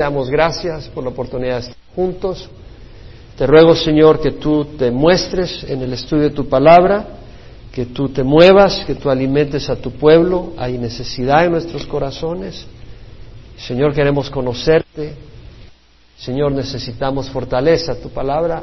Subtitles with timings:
[0.00, 2.48] Damos gracias por la oportunidad de estar juntos.
[3.36, 7.06] Te ruego, Señor, que tú te muestres en el estudio de tu palabra,
[7.70, 10.54] que tú te muevas, que tú alimentes a tu pueblo.
[10.56, 12.66] Hay necesidad en nuestros corazones.
[13.58, 15.12] Señor, queremos conocerte.
[16.16, 17.94] Señor, necesitamos fortaleza.
[18.00, 18.62] Tu palabra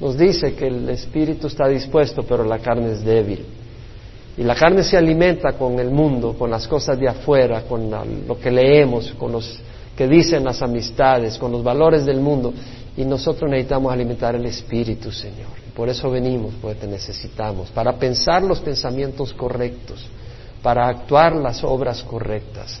[0.00, 3.44] nos dice que el espíritu está dispuesto, pero la carne es débil.
[4.38, 7.90] Y la carne se alimenta con el mundo, con las cosas de afuera, con
[8.26, 9.60] lo que leemos, con los
[9.98, 12.54] que dicen las amistades, con los valores del mundo.
[12.96, 15.48] Y nosotros necesitamos alimentar el espíritu, Señor.
[15.74, 20.06] Por eso venimos, porque te necesitamos, para pensar los pensamientos correctos,
[20.62, 22.78] para actuar las obras correctas,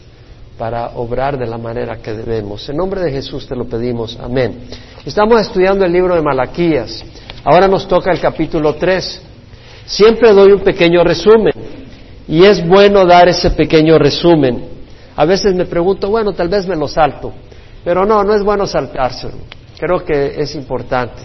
[0.56, 2.68] para obrar de la manera que debemos.
[2.68, 4.16] En nombre de Jesús te lo pedimos.
[4.22, 4.68] Amén.
[5.04, 7.04] Estamos estudiando el libro de Malaquías.
[7.42, 9.22] Ahora nos toca el capítulo 3.
[9.86, 11.52] Siempre doy un pequeño resumen
[12.28, 14.77] y es bueno dar ese pequeño resumen
[15.18, 17.32] a veces me pregunto, bueno, tal vez me lo salto,
[17.84, 19.34] pero no, no es bueno saltárselo.
[19.76, 21.22] Creo que es importante.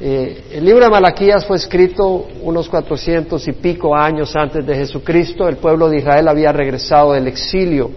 [0.00, 5.46] Eh, el libro de Malaquías fue escrito unos cuatrocientos y pico años antes de Jesucristo.
[5.46, 7.92] El pueblo de Israel había regresado del exilio.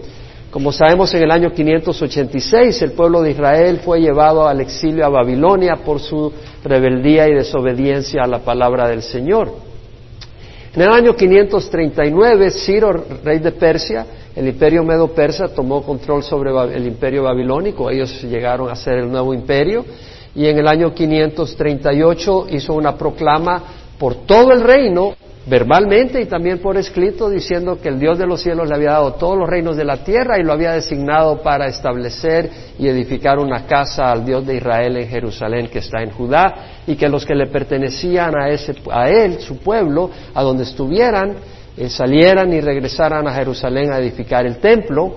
[0.52, 5.08] Como sabemos, en el año 586 el pueblo de Israel fue llevado al exilio a
[5.08, 9.50] Babilonia por su rebeldía y desobediencia a la palabra del Señor.
[10.72, 12.92] En el año 539, Ciro,
[13.24, 18.76] rey de Persia, el imperio medo-persa tomó control sobre el imperio babilónico, ellos llegaron a
[18.76, 19.84] ser el nuevo imperio.
[20.34, 23.62] Y en el año 538 hizo una proclama
[23.98, 25.14] por todo el reino,
[25.46, 29.14] verbalmente y también por escrito, diciendo que el Dios de los cielos le había dado
[29.14, 33.66] todos los reinos de la tierra y lo había designado para establecer y edificar una
[33.66, 37.34] casa al Dios de Israel en Jerusalén que está en Judá y que los que
[37.34, 41.36] le pertenecían a, ese, a él, su pueblo, a donde estuvieran,
[41.88, 45.16] salieran y regresaran a Jerusalén a edificar el templo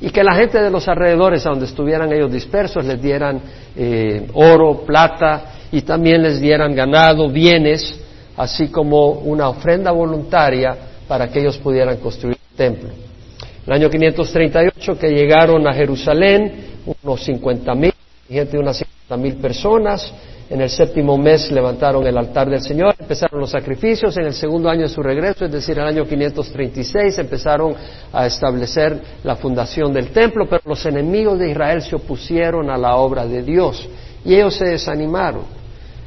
[0.00, 3.40] y que la gente de los alrededores, a donde estuvieran ellos dispersos, les dieran
[3.76, 8.00] eh, oro, plata y también les dieran ganado, bienes,
[8.36, 12.88] así como una ofrenda voluntaria para que ellos pudieran construir el templo.
[12.88, 16.70] En el año 538 que llegaron a Jerusalén,
[17.02, 17.92] unos 50 mil,
[18.28, 20.14] gente de unas 50 mil personas,
[20.50, 24.16] en el séptimo mes levantaron el altar del Señor, empezaron los sacrificios.
[24.16, 27.76] En el segundo año de su regreso, es decir, el año 536, empezaron
[28.12, 32.96] a establecer la fundación del templo, pero los enemigos de Israel se opusieron a la
[32.96, 33.88] obra de Dios
[34.24, 35.44] y ellos se desanimaron.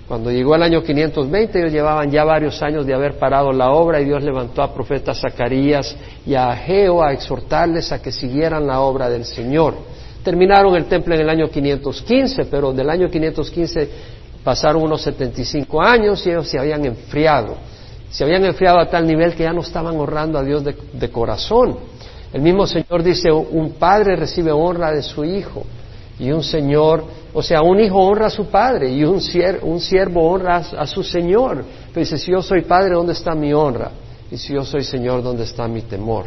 [0.09, 4.01] Cuando llegó el año 520, ellos llevaban ya varios años de haber parado la obra
[4.01, 5.95] y Dios levantó a profeta Zacarías
[6.25, 9.75] y a Ageo a exhortarles a que siguieran la obra del Señor.
[10.21, 13.89] Terminaron el templo en el año 515, pero del año 515
[14.43, 17.55] Pasaron unos 75 años y ellos se habían enfriado.
[18.09, 21.77] Se habían enfriado a tal nivel que ya no estaban honrando a Dios de, corazón.
[22.31, 25.63] El mismo Señor dice, un padre recibe honra de su hijo
[26.19, 27.03] y un señor,
[27.33, 29.19] o sea, un hijo honra a su padre y un,
[29.63, 31.63] un siervo honra a, su señor.
[31.93, 33.91] Pero dice, si yo soy padre, ¿dónde está mi honra?
[34.29, 36.25] Y si yo soy señor, ¿dónde está mi temor?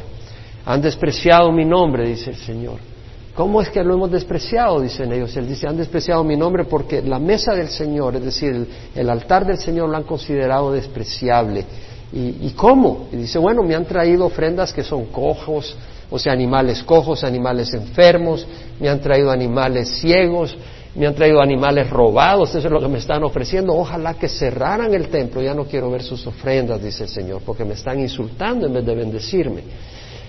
[0.64, 2.95] Han despreciado mi nombre, dice el Señor.
[3.36, 4.80] ¿Cómo es que lo hemos despreciado?
[4.80, 5.36] Dicen ellos.
[5.36, 9.46] Él dice, han despreciado mi nombre porque la mesa del Señor, es decir, el, altar
[9.46, 11.66] del Señor lo han considerado despreciable.
[12.12, 13.08] ¿Y, cómo?
[13.12, 15.76] Y dice, bueno, me han traído ofrendas que son cojos,
[16.10, 18.46] o sea, animales cojos, animales enfermos,
[18.80, 20.56] me han traído animales ciegos,
[20.94, 23.74] me han traído animales robados, eso es lo que me están ofreciendo.
[23.74, 27.66] Ojalá que cerraran el templo, ya no quiero ver sus ofrendas, dice el Señor, porque
[27.66, 29.62] me están insultando en vez de bendecirme.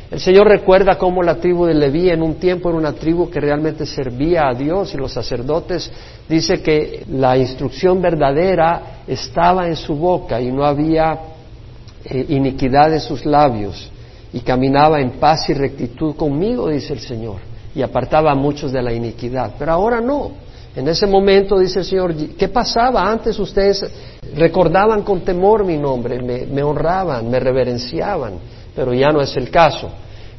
[0.09, 3.41] El Señor recuerda cómo la tribu de Leví en un tiempo era una tribu que
[3.41, 5.91] realmente servía a Dios y los sacerdotes
[6.29, 11.19] dice que la instrucción verdadera estaba en su boca y no había
[12.05, 13.91] eh, iniquidad en sus labios
[14.31, 17.41] y caminaba en paz y rectitud conmigo, dice el Señor,
[17.75, 19.55] y apartaba a muchos de la iniquidad.
[19.59, 20.31] Pero ahora no.
[20.73, 23.09] En ese momento, dice el Señor, ¿qué pasaba?
[23.09, 23.85] Antes ustedes
[24.35, 28.35] recordaban con temor mi nombre, me honraban, me reverenciaban
[28.77, 29.89] pero ya no es el caso.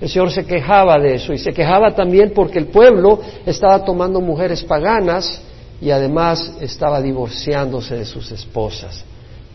[0.00, 4.20] El Señor se quejaba de eso y se quejaba también porque el pueblo estaba tomando
[4.20, 5.42] mujeres paganas
[5.80, 9.04] y además estaba divorciándose de sus esposas.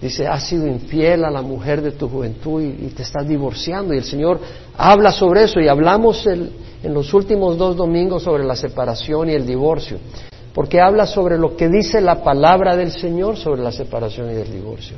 [0.01, 3.93] Dice, has sido infiel a la mujer de tu juventud y, te estás divorciando.
[3.93, 4.37] Y el Señor
[4.77, 9.45] habla sobre eso y hablamos en los últimos dos domingos sobre la separación y el
[9.45, 9.97] divorcio,
[10.53, 14.51] porque habla sobre lo que dice la palabra del Señor sobre la separación y el
[14.51, 14.97] divorcio.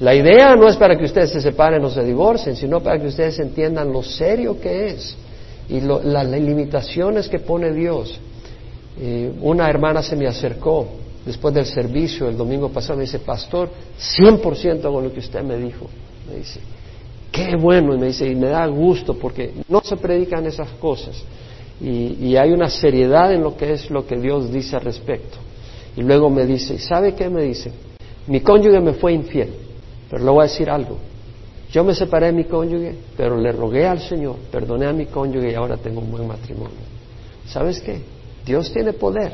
[0.00, 3.06] La idea no es para que ustedes se separen o se divorcien, sino para que
[3.06, 5.16] ustedes entiendan lo serio que es
[5.68, 8.18] y las limitaciones que pone Dios.
[9.40, 10.88] una hermana se me acercó
[11.24, 15.56] después del servicio el domingo pasado, me dice, pastor, 100% con lo que usted me
[15.56, 15.86] dijo.
[16.28, 16.60] Me dice,
[17.30, 21.22] qué bueno, y me dice, y me da gusto porque no se predican esas cosas.
[21.80, 25.38] y, hay una seriedad en lo que es lo que Dios dice al respecto.
[25.96, 27.70] Y luego me dice, ¿sabe qué me dice?
[28.26, 29.50] Mi cónyuge me fue infiel,
[30.14, 30.96] pero le voy a decir algo.
[31.72, 35.50] Yo me separé de mi cónyuge, pero le rogué al Señor, perdoné a mi cónyuge
[35.50, 36.78] y ahora tengo un buen matrimonio.
[37.48, 38.00] ¿Sabes qué?
[38.46, 39.32] Dios tiene poder.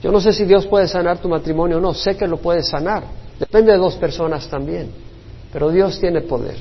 [0.00, 2.62] Yo no sé si Dios puede sanar tu matrimonio o no, sé que lo puede
[2.62, 3.02] sanar.
[3.36, 4.92] Depende de dos personas también,
[5.52, 6.54] pero Dios tiene poder.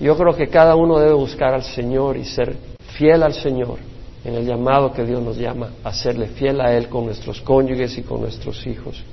[0.00, 2.56] Yo creo que cada uno debe buscar al Señor y ser
[2.96, 3.76] fiel al Señor
[4.24, 7.98] en el llamado que Dios nos llama a serle fiel a Él con nuestros cónyuges
[7.98, 9.04] y con nuestros hijos.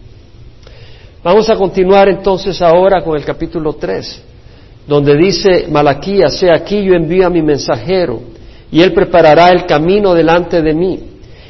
[1.23, 4.23] Vamos a continuar entonces ahora con el capítulo 3
[4.87, 8.21] donde dice Malaquías, sea aquí yo envío a mi mensajero,
[8.71, 10.99] y él preparará el camino delante de mí,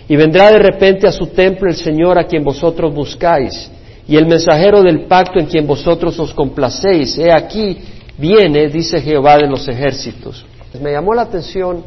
[0.10, 3.70] y vendrá de repente a su templo el Señor a quien vosotros buscáis,
[4.08, 7.78] y el mensajero del pacto en quien vosotros os complacéis, he aquí
[8.18, 10.44] viene, dice Jehová de los ejércitos.
[10.82, 11.84] Me llamó la atención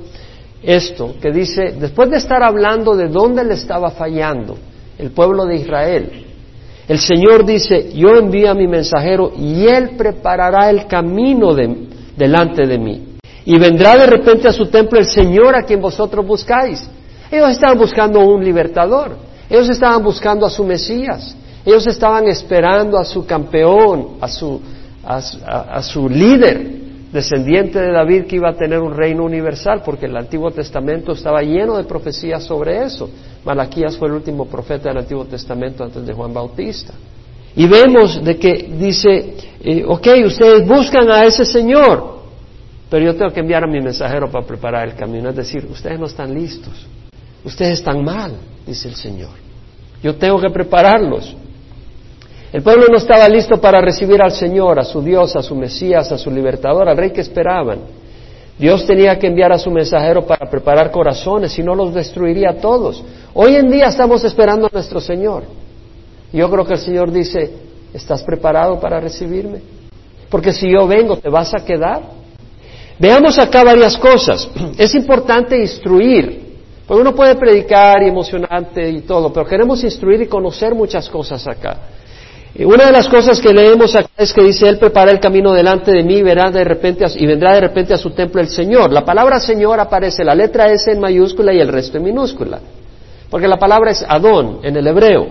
[0.62, 4.56] esto, que dice, después de estar hablando de dónde le estaba fallando
[4.98, 6.26] el pueblo de Israel,
[6.90, 11.54] el Señor dice, yo envío a mi mensajero y él preparará el camino
[12.16, 13.14] delante de mí.
[13.44, 16.90] Y vendrá de repente a su templo el Señor a quien vosotros buscáis.
[17.30, 19.16] Ellos estaban buscando un libertador.
[19.48, 21.36] Ellos estaban buscando a su Mesías.
[21.64, 24.60] Ellos estaban esperando a su campeón, a su,
[25.04, 26.79] a su líder
[27.12, 31.42] descendiente de David que iba a tener un reino universal, porque el Antiguo Testamento estaba
[31.42, 33.10] lleno de profecías sobre eso.
[33.44, 36.94] Malaquías fue el último profeta del Antiguo Testamento antes de Juan Bautista.
[37.56, 42.20] Y vemos de que dice, eh, ok, ustedes buscan a ese Señor,
[42.88, 45.30] pero yo tengo que enviar a mi mensajero para preparar el camino.
[45.30, 46.86] Es decir, ustedes no están listos,
[47.44, 48.34] ustedes están mal,
[48.66, 49.30] dice el Señor.
[50.02, 51.36] Yo tengo que prepararlos.
[52.52, 56.10] El pueblo no estaba listo para recibir al Señor, a su Dios, a su Mesías,
[56.10, 57.78] a su libertador, al rey que esperaban.
[58.58, 62.54] Dios tenía que enviar a su mensajero para preparar corazones, si no los destruiría a
[62.54, 63.02] todos.
[63.34, 65.44] Hoy en día estamos esperando a nuestro Señor.
[66.32, 67.50] Yo creo que el Señor dice,
[67.94, 69.60] ¿estás preparado para recibirme?
[70.28, 72.02] Porque si yo vengo, ¿te vas a quedar?
[72.98, 74.50] Veamos acá varias cosas.
[74.76, 80.26] Es importante instruir, porque uno puede predicar y emocionante y todo, pero queremos instruir y
[80.26, 81.78] conocer muchas cosas acá.
[82.58, 85.92] Una de las cosas que leemos acá es que dice, Él prepara el camino delante
[85.92, 88.92] de mí verá de repente y vendrá de repente a su templo el Señor.
[88.92, 92.58] La palabra Señor aparece, la letra S en mayúscula y el resto en minúscula,
[93.30, 95.28] porque la palabra es Adón en el hebreo.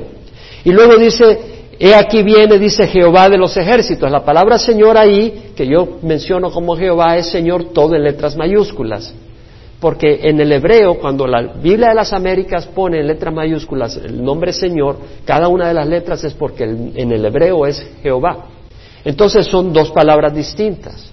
[0.64, 4.10] Y luego dice, He aquí viene, dice Jehová de los ejércitos.
[4.10, 9.14] La palabra Señor ahí, que yo menciono como Jehová, es Señor todo en letras mayúsculas
[9.80, 14.22] porque en el hebreo, cuando la Biblia de las Américas pone en letras mayúsculas el
[14.22, 18.46] nombre Señor, cada una de las letras es porque en el hebreo es Jehová.
[19.06, 21.12] Entonces son dos palabras distintas.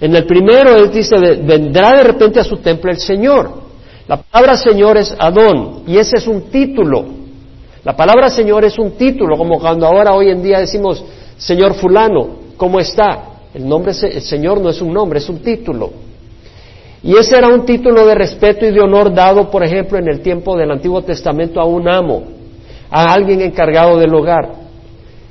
[0.00, 3.64] En el primero él dice, vendrá de repente a su templo el Señor.
[4.06, 7.06] La palabra Señor es Adón y ese es un título.
[7.84, 11.02] La palabra Señor es un título, como cuando ahora hoy en día decimos
[11.38, 12.28] Señor fulano,
[12.58, 13.30] ¿cómo está?
[13.54, 15.90] El nombre, el Señor no es un nombre, es un título.
[17.04, 20.22] Y ese era un título de respeto y de honor dado, por ejemplo, en el
[20.22, 22.22] tiempo del Antiguo Testamento a un amo,
[22.90, 24.52] a alguien encargado del hogar.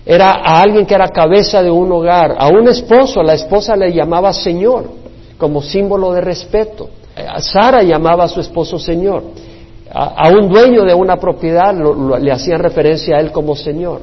[0.05, 3.91] Era a alguien que era cabeza de un hogar, a un esposo, la esposa le
[3.91, 4.85] llamaba Señor,
[5.39, 6.89] como símbolo de respeto.
[7.39, 9.23] Sara llamaba a su esposo Señor.
[9.91, 11.73] A, un dueño de una propiedad
[12.19, 14.01] le hacían referencia a él como Señor.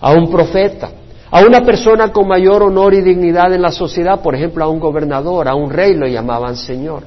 [0.00, 0.90] A un profeta.
[1.30, 4.78] A una persona con mayor honor y dignidad en la sociedad, por ejemplo, a un
[4.78, 7.02] gobernador, a un rey lo llamaban Señor,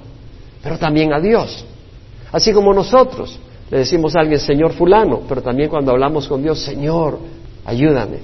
[0.61, 1.65] pero también a Dios.
[2.31, 3.39] Así como nosotros
[3.71, 7.17] le decimos a alguien Señor fulano, pero también cuando hablamos con Dios, Señor,
[7.65, 8.17] ayúdame,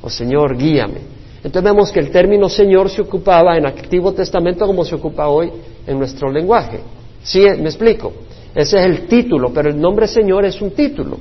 [0.00, 1.12] o Señor, guíame.
[1.44, 5.50] Entonces vemos que el término Señor se ocupaba en Antiguo Testamento como se ocupa hoy
[5.86, 6.80] en nuestro lenguaje.
[7.22, 7.40] ¿Sí?
[7.40, 8.12] ¿Me explico?
[8.54, 11.18] Ese es el título, pero el nombre Señor es un título.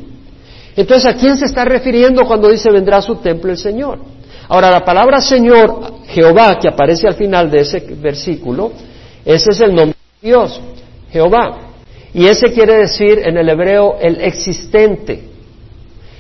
[0.76, 4.00] Entonces, ¿a quién se está refiriendo cuando dice vendrá a su templo el Señor?
[4.52, 8.74] Ahora, la palabra Señor, Jehová, que aparece al final de ese versículo,
[9.24, 10.60] ese es el nombre de Dios,
[11.10, 11.70] Jehová.
[12.14, 15.24] Y ese quiere decir en el hebreo el existente.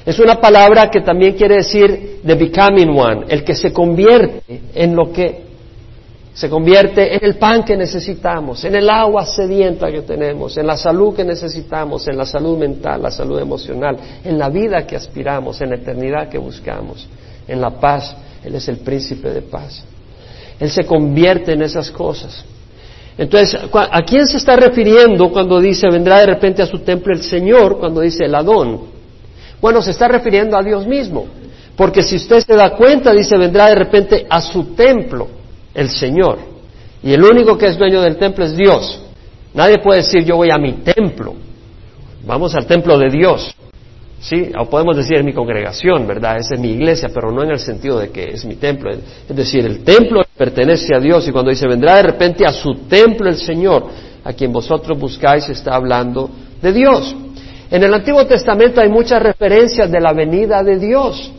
[0.06, 4.42] Es una palabra que también quiere decir the becoming one, el que se convierte
[4.76, 5.52] en lo que
[6.34, 10.78] se convierte en el pan que necesitamos, en el agua sedienta que tenemos, en la
[10.78, 15.60] salud que necesitamos, en la salud mental, la salud emocional, en la vida que aspiramos,
[15.60, 17.10] en la eternidad que buscamos
[17.48, 18.16] en la paz.
[18.44, 19.84] Él es el príncipe de paz.
[20.60, 22.46] Él se convierte en esas cosas.
[23.18, 27.22] Entonces, ¿a quién se está refiriendo cuando dice vendrá de repente a su templo el
[27.22, 28.82] Señor, cuando dice el Adón?
[29.62, 31.28] Bueno, se está refiriendo a Dios mismo.
[31.76, 35.28] Porque si usted se da cuenta, dice vendrá de repente a su templo
[35.74, 36.40] el Señor.
[37.04, 39.02] Y el único que es dueño del templo es Dios.
[39.54, 41.36] Nadie puede decir yo voy a mi templo.
[42.26, 43.56] Vamos al templo de Dios.
[44.22, 46.38] Sí, o podemos decir en mi congregación, ¿verdad?
[46.38, 48.92] Esa es mi iglesia, pero no en el sentido de que es mi templo.
[48.92, 52.76] Es decir, el templo pertenece a Dios y cuando dice vendrá de repente a su
[52.88, 53.88] templo el Señor,
[54.24, 56.30] a quien vosotros buscáis, está hablando
[56.62, 57.16] de Dios.
[57.72, 61.32] En el Antiguo Testamento hay muchas referencias de la venida de Dios.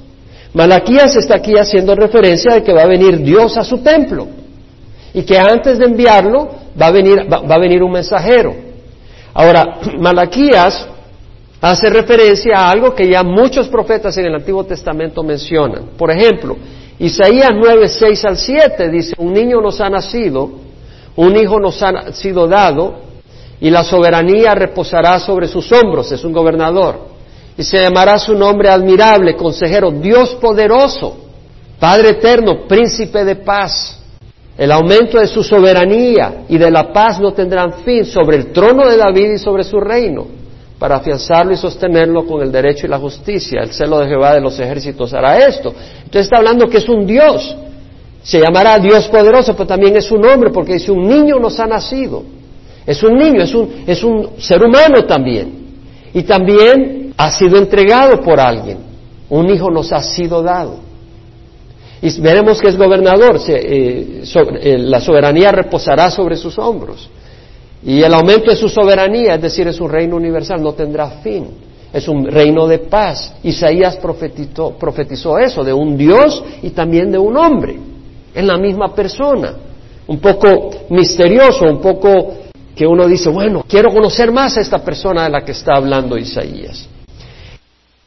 [0.55, 4.27] Malaquías está aquí haciendo referencia de que va a venir Dios a su templo
[5.15, 8.55] y que antes de enviarlo va a venir, va, a venir un mensajero.
[9.35, 10.89] Ahora, Malaquías
[11.63, 15.91] hace referencia a algo que ya muchos profetas en el Antiguo Testamento mencionan.
[15.97, 16.57] Por ejemplo,
[16.99, 20.51] Isaías 9, 6 al 7 dice, un niño nos ha nacido,
[21.15, 22.97] un hijo nos ha sido dado,
[23.61, 26.99] y la soberanía reposará sobre sus hombros, es un gobernador,
[27.57, 31.19] y se llamará su nombre admirable, consejero, Dios poderoso,
[31.79, 34.01] Padre eterno, príncipe de paz.
[34.57, 38.89] El aumento de su soberanía y de la paz no tendrán fin sobre el trono
[38.89, 40.42] de David y sobre su reino,
[40.83, 43.63] para afianzarlo y sostenerlo con el derecho y la justicia.
[43.63, 45.73] El celo de Jehová de los ejércitos hará esto.
[45.99, 47.57] Entonces está hablando que es un Dios.
[48.21, 51.69] Se llamará Dios poderoso, pero también es un hombre, porque dice un niño nos ha
[51.69, 52.25] nacido.
[52.85, 55.53] Es un niño, es un, es un ser humano también.
[56.13, 58.79] Y también ha sido entregado por alguien.
[59.31, 60.81] Un hijo nos ha sido dado.
[62.03, 67.09] Y veremos que es gobernador, eh, eh, la soberanía reposará sobre sus hombros.
[67.85, 71.49] Y el aumento de su soberanía, es decir, es un reino universal, no tendrá fin.
[71.93, 73.35] Es un reino de paz.
[73.43, 77.79] Isaías profetizó, eso, de un Dios y también de un hombre,
[78.35, 79.55] en la misma persona.
[80.07, 82.35] Un poco misterioso, un poco
[82.75, 86.17] que uno dice, bueno, quiero conocer más a esta persona de la que está hablando
[86.17, 86.89] Isaías.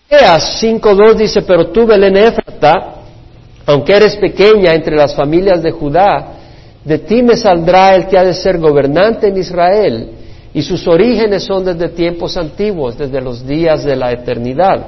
[0.07, 2.95] Isaías 5.2 dice, pero tú, Belén Éfrata,
[3.65, 6.34] aunque eres pequeña entre las familias de Judá,
[6.85, 10.11] de ti me saldrá el que ha de ser gobernante en Israel,
[10.53, 14.85] y sus orígenes son desde tiempos antiguos, desde los días de la eternidad.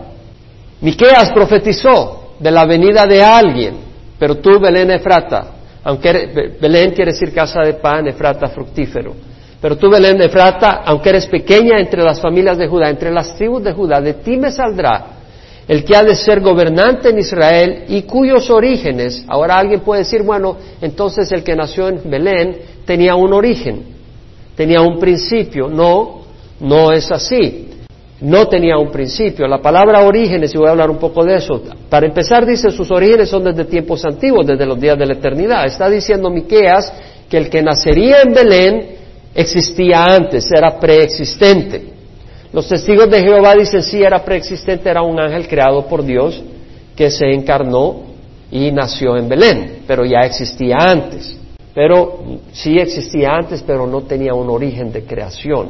[0.80, 3.76] Miqueas profetizó de la venida de alguien,
[4.18, 5.48] pero tú, Belén Efrata,
[5.84, 9.14] aunque Belén quiere decir casa de pan, Efrata fructífero,
[9.60, 13.64] pero tú, Belén Efrata, aunque eres pequeña entre las familias de Judá, entre las tribus
[13.64, 15.17] de Judá, de ti me saldrá
[15.68, 20.24] el que ha de ser gobernante en Israel y cuyos orígenes, ahora alguien puede decir,
[20.24, 23.84] bueno, entonces el que nació en Belén tenía un origen,
[24.56, 25.68] tenía un principio.
[25.68, 26.22] No,
[26.62, 27.66] no es así.
[28.20, 29.48] No tenía un principio.
[29.48, 32.90] La palabra orígenes, y voy a hablar un poco de eso, para empezar dice sus
[32.90, 35.66] orígenes son desde tiempos antiguos, desde los días de la eternidad.
[35.66, 36.92] Está diciendo Miqueas
[37.30, 38.90] que el que nacería en Belén
[39.36, 41.97] existía antes, era preexistente.
[42.54, 46.42] Los testigos de Jehová dicen sí era preexistente, era un ángel creado por Dios
[46.96, 48.04] que se encarnó
[48.52, 51.38] y nació en Belén, pero ya existía antes.
[51.74, 55.68] Pero sí existía antes, pero no tenía un origen de creación.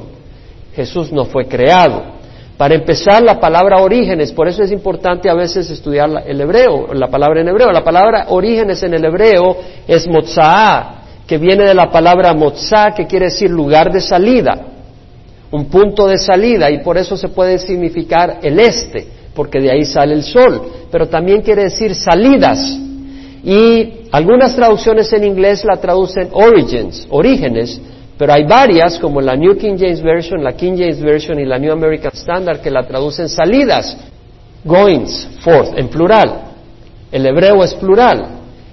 [0.75, 2.15] Jesús no fue creado.
[2.55, 7.07] Para empezar, la palabra orígenes, por eso es importante a veces estudiar el hebreo, la
[7.07, 7.71] palabra en hebreo.
[7.71, 9.57] La palabra orígenes en el hebreo
[9.87, 14.76] es motzah, que viene de la palabra motzah, que quiere decir lugar de salida
[15.51, 19.85] un punto de salida y por eso se puede significar el este, porque de ahí
[19.85, 20.61] sale el sol,
[20.91, 22.59] pero también quiere decir salidas.
[23.43, 27.79] Y algunas traducciones en inglés la traducen origins, orígenes,
[28.17, 31.59] pero hay varias, como la New King James Version, la King James Version y la
[31.59, 33.95] New American Standard, que la traducen salidas,
[34.65, 36.41] goings, forth, en plural.
[37.11, 38.25] El hebreo es plural.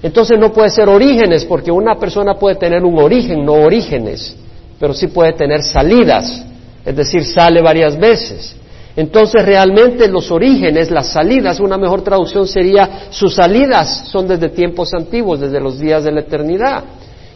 [0.02, 4.34] Entonces no puede ser orígenes, porque una persona puede tener un origen, no orígenes,
[4.80, 6.44] pero sí puede tener salidas
[6.84, 8.56] es decir, sale varias veces.
[8.96, 14.94] Entonces realmente los orígenes, las salidas, una mejor traducción sería sus salidas son desde tiempos
[14.94, 16.84] antiguos, desde los días de la eternidad.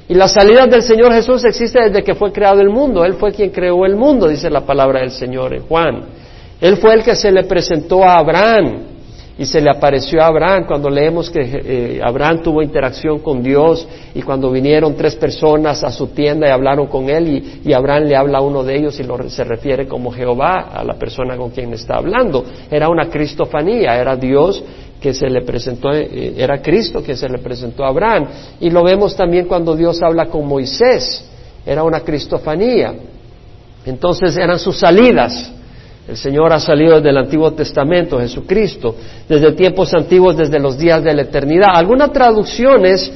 [0.09, 3.05] Y las salidas del Señor Jesús existen desde que fue creado el mundo.
[3.05, 6.05] Él fue quien creó el mundo, dice la palabra del Señor en Juan.
[6.61, 8.98] Él fue el que se le presentó a Abraham
[9.38, 13.87] y se le apareció a Abraham cuando leemos que eh, Abraham tuvo interacción con Dios
[14.12, 18.16] y cuando vinieron tres personas a su tienda y hablaron con él y, Abraham le
[18.16, 21.73] habla a uno de ellos y se refiere como Jehová a la persona con quien
[21.73, 22.45] está hablando.
[22.68, 24.64] Era una cristofanía, era Dios
[25.00, 28.26] que se le presentó, eh, era Cristo que se le presentó a Abraham.
[28.59, 31.25] Y lo vemos también cuando Dios habla con Moisés,
[31.64, 32.92] era una cristofanía.
[33.87, 35.52] Entonces eran sus salidas,
[36.09, 38.95] el Señor ha salido desde el Antiguo Testamento, Jesucristo,
[39.29, 41.69] desde tiempos antiguos, desde los días de la eternidad.
[41.75, 43.12] Algunas traducciones,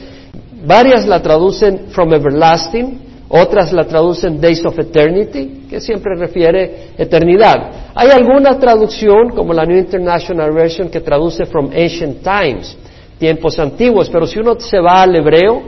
[0.67, 7.93] varias la traducen from everlasting, otras la traducen days of eternity, que siempre refiere eternidad.
[7.95, 12.77] Hay alguna traducción, como la New International Version, que traduce from ancient times,
[13.19, 15.63] tiempos antiguos, pero si uno se va al hebreo,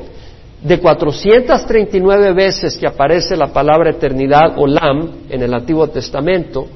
[0.63, 6.67] de 439 veces que aparece la palabra eternidad o lam en el Antiguo Testamento,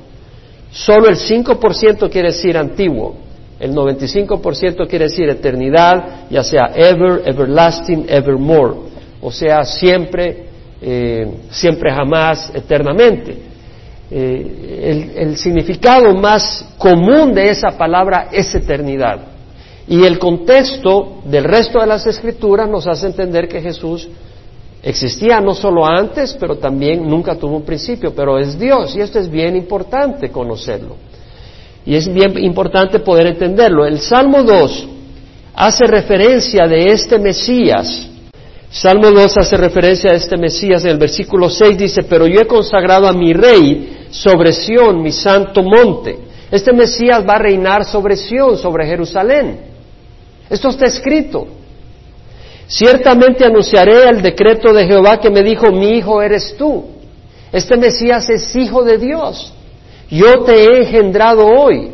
[0.71, 3.17] solo el 5% quiere decir antiguo,
[3.59, 8.75] el 95% quiere decir eternidad, ya sea ever, everlasting, evermore,
[9.21, 10.47] o sea, siempre,
[10.81, 13.37] eh, siempre jamás, eternamente.
[14.11, 19.19] Eh, el, el significado más común de esa palabra es eternidad.
[19.89, 24.09] Y el contexto del resto de las escrituras nos hace entender que Jesús
[24.89, 28.97] existía no solo antes, pero también nunca tuvo un principio, pero es Dios.
[28.97, 30.97] Y esto es bien importante conocerlo.
[31.85, 33.87] Y es bien importante poder entenderlo.
[33.87, 34.89] El Salmo 2
[35.55, 38.09] hace referencia de este Mesías.
[38.71, 40.85] Salmo 2 hace referencia a este Mesías.
[40.85, 45.13] En el versículo 6 dice, pero yo he consagrado a mi rey sobre Sión, mi
[45.13, 46.19] santo monte.
[46.51, 49.61] Este Mesías va a reinar sobre Sión, sobre Jerusalén.
[50.49, 51.58] Esto está escrito.
[52.69, 56.85] Ciertamente anunciaré el decreto de Jehová que me dijo, mi hijo eres tú.
[57.51, 59.55] Este Mesías es hijo de Dios.
[60.11, 61.93] Yo te he engendrado hoy.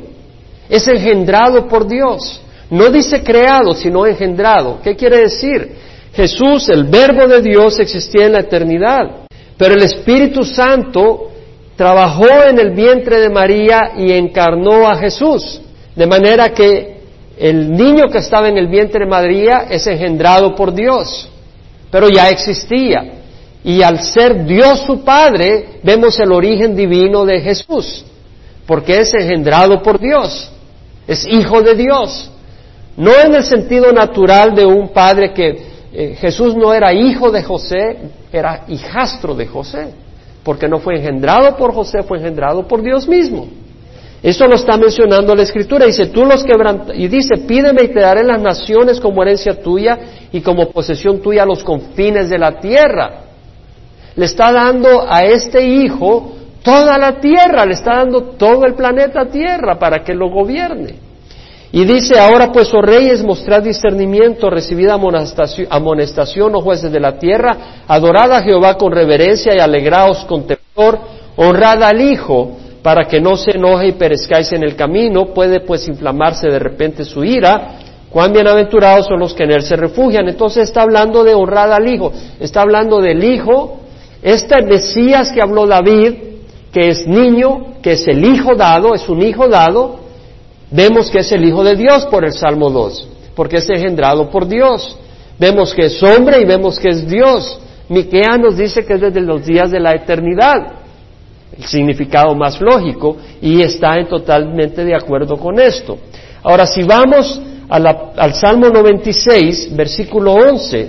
[0.68, 2.40] Es engendrado por Dios.
[2.70, 4.80] No dice creado, sino engendrado.
[4.82, 5.76] ¿Qué quiere decir?
[6.12, 9.26] Jesús, el verbo de Dios, existía en la eternidad.
[9.56, 11.30] Pero el Espíritu Santo
[11.76, 15.60] trabajó en el vientre de María y encarnó a Jesús.
[15.94, 16.93] De manera que
[17.38, 21.28] el niño que estaba en el vientre de María es engendrado por Dios,
[21.90, 23.20] pero ya existía.
[23.64, 28.04] Y al ser Dios su Padre, vemos el origen divino de Jesús,
[28.66, 30.50] porque es engendrado por Dios,
[31.06, 32.30] es hijo de Dios.
[32.96, 37.42] No en el sentido natural de un padre que eh, Jesús no era hijo de
[37.42, 37.96] José,
[38.32, 39.88] era hijastro de José,
[40.44, 43.48] porque no fue engendrado por José, fue engendrado por Dios mismo.
[44.24, 45.84] Eso lo está mencionando la Escritura.
[45.84, 46.46] Dice, tú los
[46.94, 49.98] y dice, pídeme y te daré las naciones como herencia tuya
[50.32, 53.24] y como posesión tuya los confines de la tierra.
[54.16, 59.26] Le está dando a este hijo toda la tierra, le está dando todo el planeta
[59.26, 60.94] Tierra para que lo gobierne.
[61.70, 67.18] Y dice, ahora pues, oh reyes, mostrad discernimiento, recibid amonestación, amonestación, oh jueces de la
[67.18, 70.98] tierra, adorad a Jehová con reverencia y alegraos con temor,
[71.36, 75.88] honrad al Hijo, para que no se enoje y perezcáis en el camino, puede pues
[75.88, 77.78] inflamarse de repente su ira.
[78.10, 80.28] Cuán bienaventurados son los que en él se refugian.
[80.28, 83.80] Entonces está hablando de honrar al Hijo, está hablando del Hijo,
[84.22, 86.12] este Mesías que habló David,
[86.74, 90.00] que es niño, que es el Hijo dado, es un Hijo dado,
[90.70, 94.46] vemos que es el Hijo de Dios por el Salmo 2, porque es engendrado por
[94.46, 94.98] Dios.
[95.38, 97.58] Vemos que es hombre y vemos que es Dios.
[97.88, 100.83] Miquea nos dice que es desde los días de la eternidad
[101.56, 105.98] el significado más lógico y está en totalmente de acuerdo con esto.
[106.42, 110.88] Ahora, si vamos al Salmo 96, versículo 11,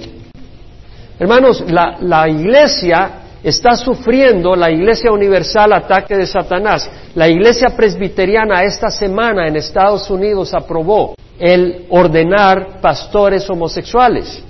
[1.19, 6.89] hermanos, la, la iglesia está sufriendo, la iglesia universal, ataque de Satanás.
[7.13, 14.41] La iglesia presbiteriana esta semana en Estados Unidos aprobó el ordenar pastores homosexuales,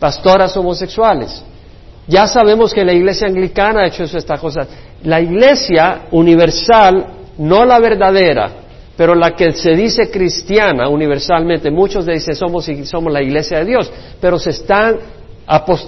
[0.00, 1.44] pastoras homosexuales.
[2.10, 4.66] Ya sabemos que la iglesia anglicana ha hecho eso, esta cosa.
[5.04, 7.06] La iglesia universal,
[7.38, 8.50] no la verdadera,
[8.96, 13.92] pero la que se dice cristiana universalmente, muchos dicen somos, somos la iglesia de Dios,
[14.20, 14.96] pero se están,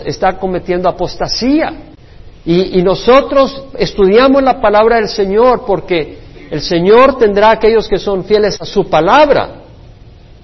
[0.05, 1.73] está cometiendo apostasía.
[2.45, 6.19] Y, y nosotros estudiamos la palabra del Señor porque
[6.53, 9.63] el Señor tendrá aquellos que son fieles a su palabra,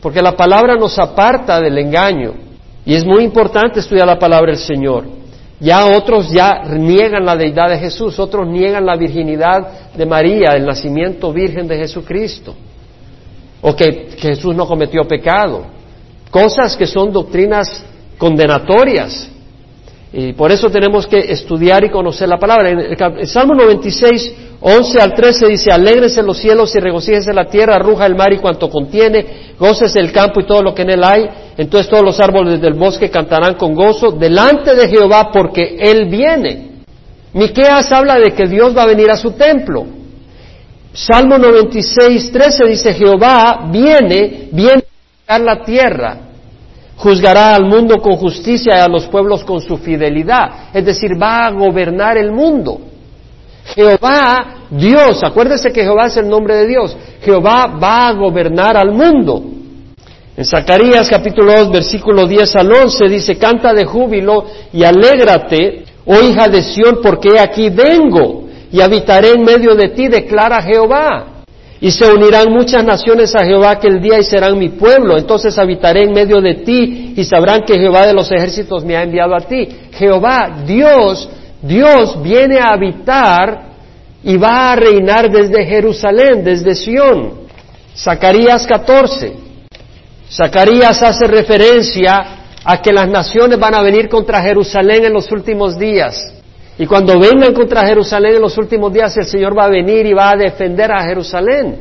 [0.03, 2.35] porque la palabra nos aparta del engaño.
[2.85, 5.18] Y es muy importante estudiar la palabra del Señor.
[5.61, 10.65] Ya otros ya niegan la deidad de Jesús, otros niegan la virginidad de María, el
[10.65, 12.55] nacimiento virgen de Jesucristo,
[13.61, 15.65] o que, Jesús no cometió pecado,
[16.31, 17.85] cosas que son doctrinas
[18.19, 19.29] condenatorias.
[20.13, 22.71] Y por eso tenemos que estudiar y conocer la palabra.
[22.71, 27.79] En el, Salmo 96, 11 al 13 dice, alégrense los cielos y regocíjense la tierra,
[27.79, 31.05] ruja el mar y cuanto contiene, goces el campo y todo lo que en él
[31.05, 31.29] hay.
[31.59, 36.69] Entonces todos los árboles del bosque cantarán con gozo delante de Jehová porque Él viene.
[37.35, 39.87] Miqueas habla de que Dios va a venir a su templo.
[40.93, 44.83] Salmo 96, 13 dice, Jehová viene, viene
[45.27, 46.28] a la tierra,
[46.99, 50.71] juzgará al mundo con justicia y a los pueblos con su fidelidad.
[50.75, 52.81] Es decir, va a gobernar el mundo.
[53.75, 56.97] Jehová, Dios, acuérdese que Jehová es el nombre de Dios.
[57.23, 59.43] Jehová va a gobernar al mundo.
[60.37, 66.21] En Zacarías capítulo 2, versículo 10 al 11 dice, canta de júbilo y alégrate, oh
[66.21, 71.38] hija de Sión, porque aquí vengo y habitaré en medio de ti, declara Jehová.
[71.81, 75.17] Y se unirán muchas naciones a Jehová aquel día y serán mi pueblo.
[75.17, 79.03] Entonces habitaré en medio de ti y sabrán que Jehová de los ejércitos me ha
[79.03, 79.69] enviado a ti.
[79.93, 81.29] Jehová, Dios,
[81.63, 83.69] Dios viene a habitar
[84.25, 87.47] y va a reinar desde Jerusalén, desde Sión.
[87.97, 89.33] Zacarías 14.
[90.31, 95.79] Zacarías hace referencia a que las naciones van a venir contra Jerusalén en los últimos
[95.79, 96.38] días.
[96.79, 100.13] Y cuando vengan contra Jerusalén en los últimos días, el Señor va a venir y
[100.13, 101.77] va a defender a Jerusalén.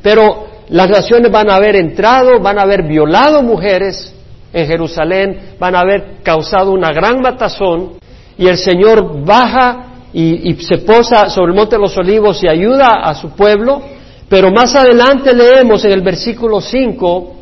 [0.00, 4.14] Pero las naciones van a haber entrado, van a haber violado mujeres
[4.52, 7.94] en Jerusalén, van a haber causado una gran matazón,
[8.38, 13.00] y el Señor baja y, se posa sobre el monte de los olivos y ayuda
[13.02, 13.82] a su pueblo.
[14.28, 17.34] Pero más adelante leemos en el versículo 5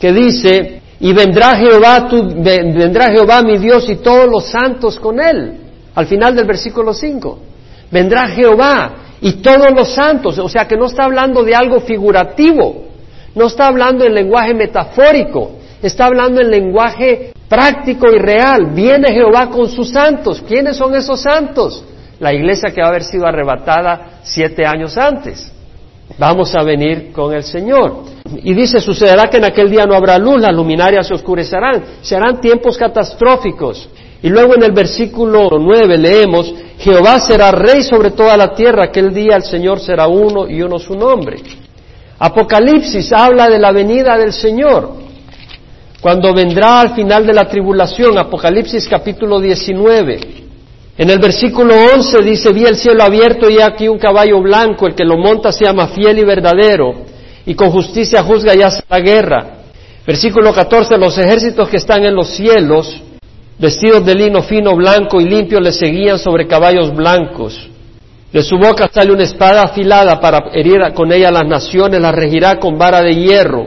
[0.00, 5.65] que dice, y vendrá Jehová, vendrá Jehová mi Dios y todos los santos con él
[5.96, 7.38] al final del versículo 5.
[7.90, 12.84] Vendrá Jehová y todos los santos, o sea que no está hablando de algo figurativo,
[13.34, 18.72] no está hablando en lenguaje metafórico, está hablando en lenguaje práctico y real.
[18.74, 20.42] Viene Jehová con sus santos.
[20.46, 21.84] ¿Quiénes son esos santos?
[22.18, 25.52] La iglesia que va a haber sido arrebatada siete años antes.
[26.18, 28.04] Vamos a venir con el Señor.
[28.42, 32.40] Y dice, sucederá que en aquel día no habrá luz, las luminarias se oscurecerán, serán
[32.40, 33.88] tiempos catastróficos.
[34.22, 39.12] Y luego en el versículo 9 leemos, Jehová será rey sobre toda la tierra, aquel
[39.12, 41.38] día el Señor será uno y uno su nombre.
[42.18, 44.92] Apocalipsis habla de la venida del Señor,
[46.00, 50.20] cuando vendrá al final de la tribulación, Apocalipsis capítulo 19.
[50.98, 54.94] En el versículo 11 dice, vi el cielo abierto y aquí un caballo blanco, el
[54.94, 56.94] que lo monta se llama fiel y verdadero,
[57.44, 59.46] y con justicia juzga y hace la guerra.
[60.06, 63.02] Versículo 14, los ejércitos que están en los cielos
[63.58, 67.68] vestidos de lino fino, blanco y limpio, le seguían sobre caballos blancos.
[68.32, 72.58] De su boca sale una espada afilada para herir con ella las naciones, la regirá
[72.58, 73.66] con vara de hierro.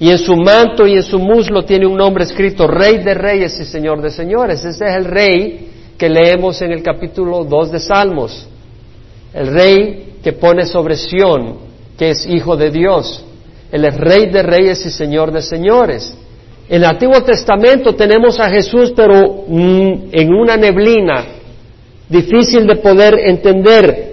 [0.00, 3.58] Y en su manto y en su muslo tiene un nombre escrito, Rey de Reyes
[3.60, 4.64] y Señor de Señores.
[4.64, 8.46] Ese es el rey que leemos en el capítulo 2 de Salmos.
[9.34, 11.58] El rey que pone sobre Sión,
[11.98, 13.24] que es hijo de Dios.
[13.72, 16.16] Él es Rey de Reyes y Señor de Señores.
[16.68, 21.24] En el Antiguo Testamento tenemos a Jesús, pero mm, en una neblina,
[22.08, 24.08] difícil de poder entender.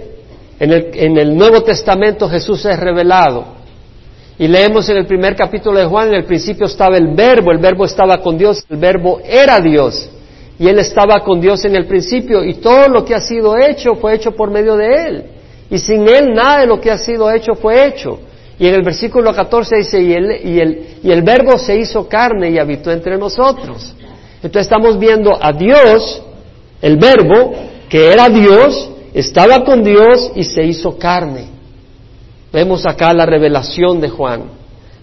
[0.58, 3.56] En el, en el, Nuevo Testamento Jesús es revelado.
[4.38, 7.58] Y leemos en el primer capítulo de Juan, en el principio estaba el verbo, el
[7.58, 10.10] verbo estaba con Dios, el verbo era Dios.
[10.58, 13.96] Y él estaba con Dios en el principio y todo lo que ha sido hecho
[13.96, 15.24] fue hecho por medio de él.
[15.70, 18.18] Y sin él nada de lo que ha sido hecho fue hecho.
[18.58, 22.08] Y en el versículo 14 dice, y el, y, el, y el verbo se hizo
[22.08, 23.94] carne y habitó entre nosotros.
[24.36, 26.22] Entonces estamos viendo a Dios,
[26.80, 27.52] el verbo,
[27.88, 31.48] que era Dios, estaba con Dios y se hizo carne.
[32.52, 34.44] Vemos acá la revelación de Juan,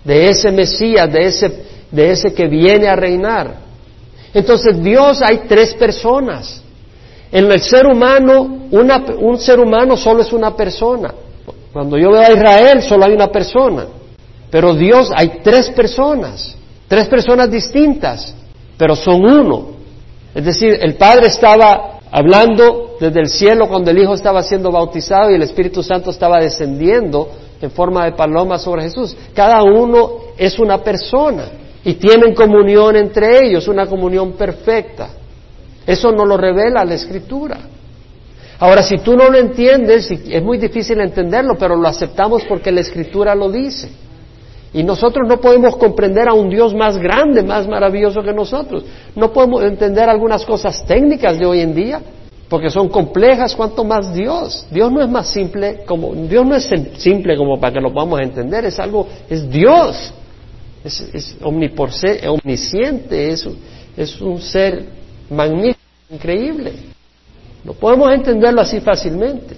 [0.04, 3.56] de ese Mesías, de ese, de ese que viene a reinar.
[4.34, 6.62] Entonces Dios hay tres personas.
[7.32, 11.14] En el ser humano, una, un ser humano solo es una persona.
[11.74, 13.88] Cuando yo veo a Israel solo hay una persona,
[14.52, 16.56] pero Dios hay tres personas,
[16.88, 18.36] tres personas distintas,
[18.78, 19.70] pero son uno.
[20.36, 25.32] Es decir, el Padre estaba hablando desde el cielo cuando el Hijo estaba siendo bautizado
[25.32, 29.16] y el Espíritu Santo estaba descendiendo en forma de paloma sobre Jesús.
[29.34, 31.46] Cada uno es una persona
[31.84, 35.10] y tienen comunión entre ellos, una comunión perfecta.
[35.88, 37.58] Eso no lo revela la Escritura.
[38.64, 42.80] Ahora, si tú no lo entiendes, es muy difícil entenderlo, pero lo aceptamos porque la
[42.80, 43.90] Escritura lo dice.
[44.74, 48.86] Y nosotros no podemos comprender a un Dios más grande, más maravilloso que nosotros.
[49.18, 52.02] No podemos entender algunas cosas técnicas de hoy en día,
[52.48, 54.66] porque son complejas, cuanto más Dios.
[54.72, 58.22] Dios no es más simple como, Dios no es simple como para que lo podamos
[58.22, 60.14] entender, es algo, es Dios.
[60.86, 63.46] Es, es omnisciente, es,
[63.98, 64.86] es un ser
[65.30, 66.93] magnífico, increíble.
[67.64, 69.56] No podemos entenderlo así fácilmente,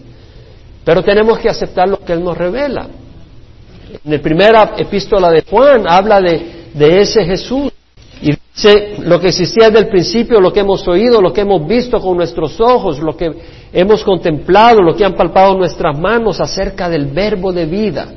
[0.84, 2.88] pero tenemos que aceptar lo que Él nos revela.
[4.04, 7.72] En la primera epístola de Juan habla de, de ese Jesús
[8.22, 11.68] y dice lo que existía desde el principio, lo que hemos oído, lo que hemos
[11.68, 13.32] visto con nuestros ojos, lo que
[13.74, 18.08] hemos contemplado, lo que han palpado nuestras manos acerca del verbo de vida.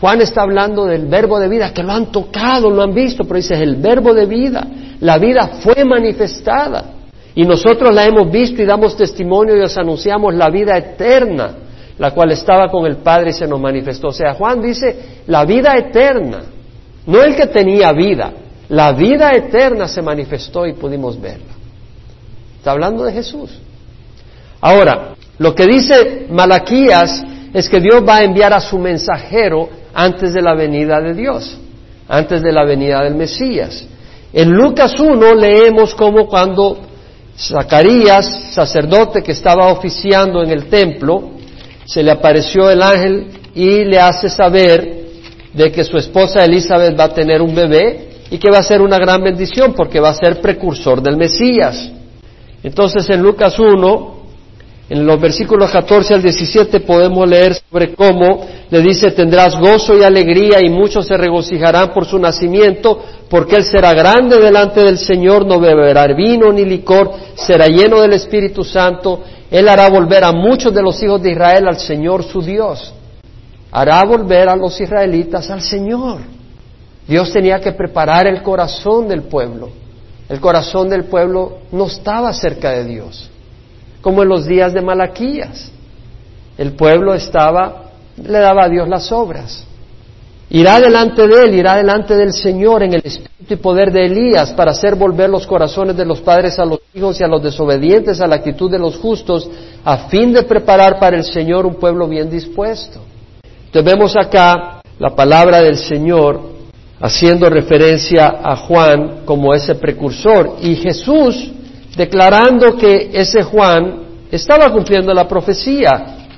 [0.00, 3.36] Juan está hablando del verbo de vida, que lo han tocado, lo han visto, pero
[3.36, 4.66] dice, el verbo de vida.
[5.00, 6.97] La vida fue manifestada.
[7.38, 11.54] Y nosotros la hemos visto y damos testimonio y os anunciamos la vida eterna,
[11.96, 14.08] la cual estaba con el Padre y se nos manifestó.
[14.08, 16.42] O sea, Juan dice, la vida eterna,
[17.06, 18.32] no el que tenía vida,
[18.70, 21.54] la vida eterna se manifestó y pudimos verla.
[22.56, 23.56] Está hablando de Jesús.
[24.60, 27.22] Ahora, lo que dice Malaquías
[27.54, 31.56] es que Dios va a enviar a su mensajero antes de la venida de Dios,
[32.08, 33.86] antes de la venida del Mesías.
[34.32, 36.88] En Lucas 1 leemos como cuando
[37.38, 41.30] Zacarías, sacerdote que estaba oficiando en el templo,
[41.84, 45.06] se le apareció el ángel y le hace saber
[45.52, 48.82] de que su esposa Elizabeth va a tener un bebé y que va a ser
[48.82, 51.90] una gran bendición porque va a ser precursor del Mesías.
[52.62, 54.17] Entonces en Lucas 1,
[54.90, 60.02] en los versículos 14 al 17 podemos leer sobre cómo le dice, tendrás gozo y
[60.02, 62.98] alegría y muchos se regocijarán por su nacimiento,
[63.28, 68.14] porque él será grande delante del Señor, no beberá vino ni licor, será lleno del
[68.14, 69.20] Espíritu Santo,
[69.50, 72.94] él hará volver a muchos de los hijos de Israel al Señor su Dios.
[73.70, 76.20] Hará volver a los israelitas al Señor.
[77.06, 79.68] Dios tenía que preparar el corazón del pueblo.
[80.30, 83.30] El corazón del pueblo no estaba cerca de Dios
[84.00, 85.70] como en los días de Malaquías.
[86.56, 89.64] El pueblo estaba, le daba a Dios las obras.
[90.50, 94.52] Irá delante de él, irá delante del Señor en el espíritu y poder de Elías
[94.52, 98.20] para hacer volver los corazones de los padres a los hijos y a los desobedientes
[98.20, 99.48] a la actitud de los justos,
[99.84, 103.00] a fin de preparar para el Señor un pueblo bien dispuesto.
[103.66, 106.40] Entonces vemos acá la palabra del Señor
[106.98, 111.52] haciendo referencia a Juan como ese precursor y Jesús
[111.98, 116.28] declarando que ese Juan estaba cumpliendo la profecía.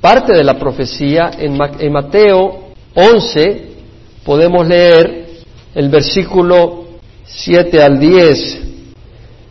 [0.00, 1.56] Parte de la profecía en,
[1.92, 3.68] Mateo 11
[4.24, 5.26] podemos leer
[5.76, 6.86] el versículo
[7.24, 8.60] 7 al 10.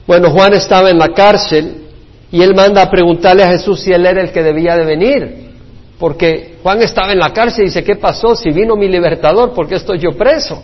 [0.05, 1.85] Bueno, Juan estaba en la cárcel
[2.29, 5.43] y él manda a preguntarle a Jesús si él era el que debía de venir.
[5.97, 8.35] Porque Juan estaba en la cárcel y dice, ¿qué pasó?
[8.35, 10.61] Si vino mi libertador, ¿por qué estoy yo preso?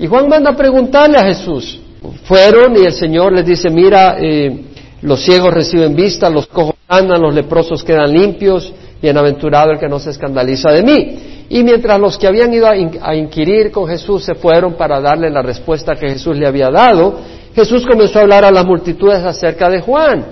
[0.00, 1.83] Y Juan manda a preguntarle a Jesús.
[2.24, 4.64] Fueron y el Señor les dice, mira, eh,
[5.02, 9.98] los ciegos reciben vista, los cojos andan, los leprosos quedan limpios, bienaventurado el que no
[9.98, 11.18] se escandaliza de mí.
[11.48, 15.42] Y mientras los que habían ido a, inquirir con Jesús se fueron para darle la
[15.42, 17.20] respuesta que Jesús le había dado,
[17.54, 20.24] Jesús comenzó a hablar a las multitudes acerca de Juan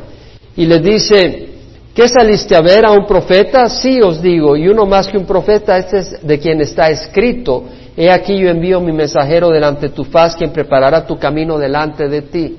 [0.56, 1.48] y les dice,
[1.94, 3.68] ¿qué saliste a ver a un profeta?
[3.68, 7.64] Sí os digo, y uno más que un profeta, este es de quien está escrito,
[7.96, 12.08] He aquí yo envío mi mensajero delante de tu faz, quien preparará tu camino delante
[12.08, 12.56] de ti.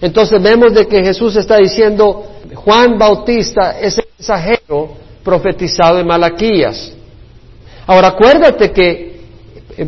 [0.00, 4.90] Entonces vemos de que Jesús está diciendo, Juan Bautista es el mensajero
[5.22, 6.92] profetizado en Malaquías.
[7.86, 9.20] Ahora acuérdate que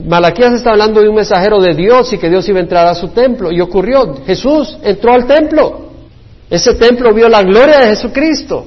[0.06, 2.94] Malaquías está hablando de un mensajero de Dios y que Dios iba a entrar a
[2.94, 3.52] su templo.
[3.52, 5.90] Y ocurrió, Jesús entró al templo.
[6.48, 8.66] Ese templo vio la gloria de Jesucristo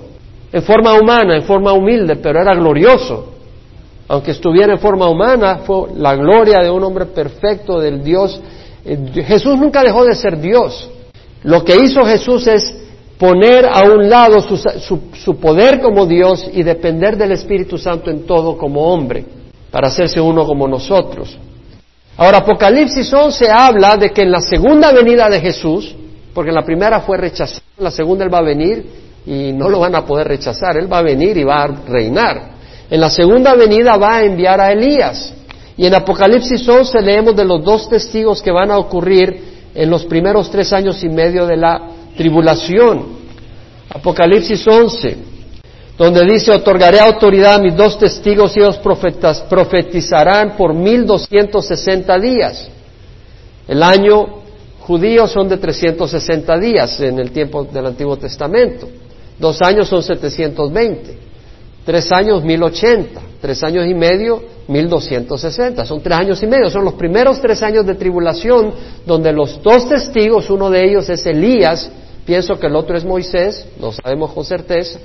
[0.51, 3.34] en forma humana, en forma humilde, pero era glorioso
[4.07, 8.39] aunque estuviera en forma humana, fue la gloria de un hombre perfecto, del Dios.
[8.83, 10.89] Eh, Jesús nunca dejó de ser Dios.
[11.43, 12.73] Lo que hizo Jesús es
[13.17, 18.57] poner a un lado su, poder como Dios y depender del Espíritu Santo en todo
[18.57, 19.25] como hombre,
[19.71, 21.37] para hacerse uno como nosotros.
[22.17, 25.95] Ahora, Apocalipsis 11 habla de que en la segunda venida de Jesús,
[26.33, 28.85] porque en la primera fue rechazado, en la segunda Él va a venir
[29.25, 32.54] y no lo van a poder rechazar, Él va a venir y va a reinar.
[32.89, 35.33] En la segunda venida va a enviar a Elías.
[35.77, 40.05] Y en Apocalipsis 11 leemos de los dos testigos que van a ocurrir en los
[40.05, 41.81] primeros tres años y medio de la
[42.15, 43.25] tribulación.
[43.89, 45.17] Apocalipsis 11,
[45.97, 51.67] donde dice, otorgaré autoridad a mis dos testigos y ellos profetas, profetizarán por mil doscientos
[51.67, 52.69] sesenta días.
[53.67, 54.43] El año
[54.79, 58.87] judío son de trescientos sesenta días en el tiempo del Antiguo Testamento.
[59.37, 61.17] Dos años son setecientos veinte.
[61.85, 63.21] Tres años, mil ochenta.
[63.39, 65.85] Tres años y medio, mil doscientos sesenta.
[65.85, 66.69] Son tres años y medio.
[66.69, 68.73] Son los primeros tres años de tribulación
[69.05, 71.91] donde los dos testigos, uno de ellos es Elías,
[72.25, 74.97] pienso que el otro es Moisés, no sabemos con certeza,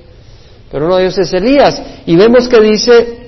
[0.72, 1.82] pero uno de ellos es Elías.
[2.06, 3.18] Y vemos que dice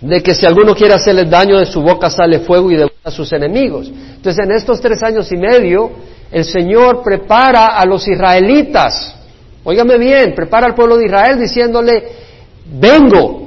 [0.00, 3.10] de que si alguno quiere hacerle daño de su boca sale fuego y devora a
[3.10, 3.88] sus enemigos.
[3.88, 5.90] Entonces en estos tres años y medio
[6.30, 9.16] el Señor prepara a los israelitas,
[9.64, 12.23] óigame bien, prepara al pueblo de Israel diciéndole,
[12.64, 13.44] vengo.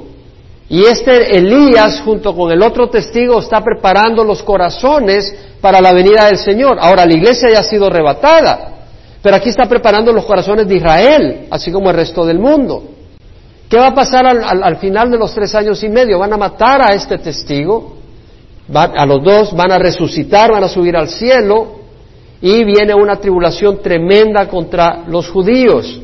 [0.68, 6.26] Y este Elías, junto con el otro testigo, está preparando los corazones para la venida
[6.26, 6.76] del Señor.
[6.80, 8.74] Ahora, la iglesia ya ha sido arrebatada,
[9.22, 12.82] pero aquí está preparando los corazones de Israel, así como el resto del mundo.
[13.68, 16.18] ¿Qué va a pasar al, final de los tres años y medio?
[16.18, 17.96] Van a matar a este testigo,
[18.72, 21.78] a los dos van a resucitar, van a subir al cielo,
[22.40, 26.00] y viene una tribulación tremenda contra los judíos.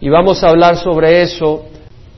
[0.00, 1.64] Y vamos a hablar sobre eso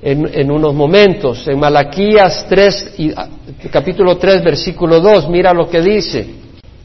[0.05, 1.49] en, unos momentos.
[1.49, 3.29] En Malaquías 3, ah,
[3.71, 6.27] capítulo 3, versículo 2, mira lo que dice.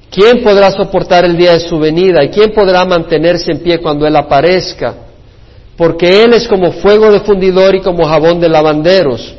[0.10, 2.24] ¿Quién podrá soportar el día de su venida?
[2.24, 5.10] ¿Y quién podrá mantenerse en pie cuando Él aparezca?
[5.80, 9.34] porque Él es como fuego de fundidor y como jabón de lavanderos.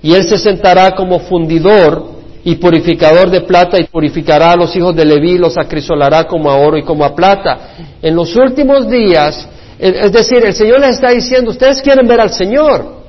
[0.00, 2.12] Y Él se sentará como fundidor
[2.44, 6.48] y purificador de plata y purificará a los hijos de Leví y los acrisolará como
[6.48, 7.58] a oro y como a plata.
[8.00, 9.48] En los últimos días,
[9.80, 12.99] es decir, el Señor les está diciendo, ustedes quieren ver al Señor,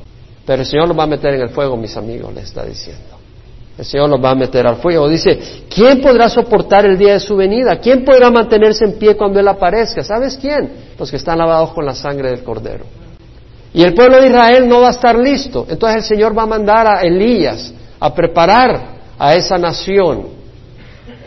[0.45, 3.21] pero el Señor los va a meter en el fuego, mis amigos, les está diciendo.
[3.77, 5.07] El Señor los va a meter al fuego.
[5.07, 7.77] Dice, ¿quién podrá soportar el día de su venida?
[7.77, 10.03] ¿Quién podrá mantenerse en pie cuando Él aparezca?
[10.03, 10.71] ¿Sabes quién?
[10.99, 12.85] Los que están lavados con la sangre del Cordero.
[13.73, 15.65] Y el pueblo de Israel no va a estar listo.
[15.69, 18.81] Entonces el Señor va a mandar a Elías a preparar
[19.17, 20.27] a esa nación.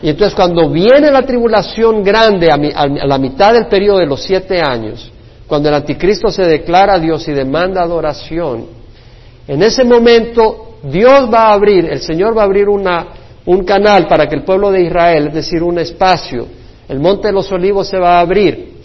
[0.01, 4.61] Y entonces cuando viene la tribulación grande a, la mitad del periodo de los siete
[4.61, 5.11] años,
[5.47, 8.74] cuando el anticristo se declara a Dios y demanda adoración,
[9.47, 14.27] en ese momento Dios va a abrir, el Señor va a abrir un canal para
[14.27, 16.47] que el pueblo de Israel, es decir, un espacio,
[16.87, 18.75] el monte de los olivos se va a abrir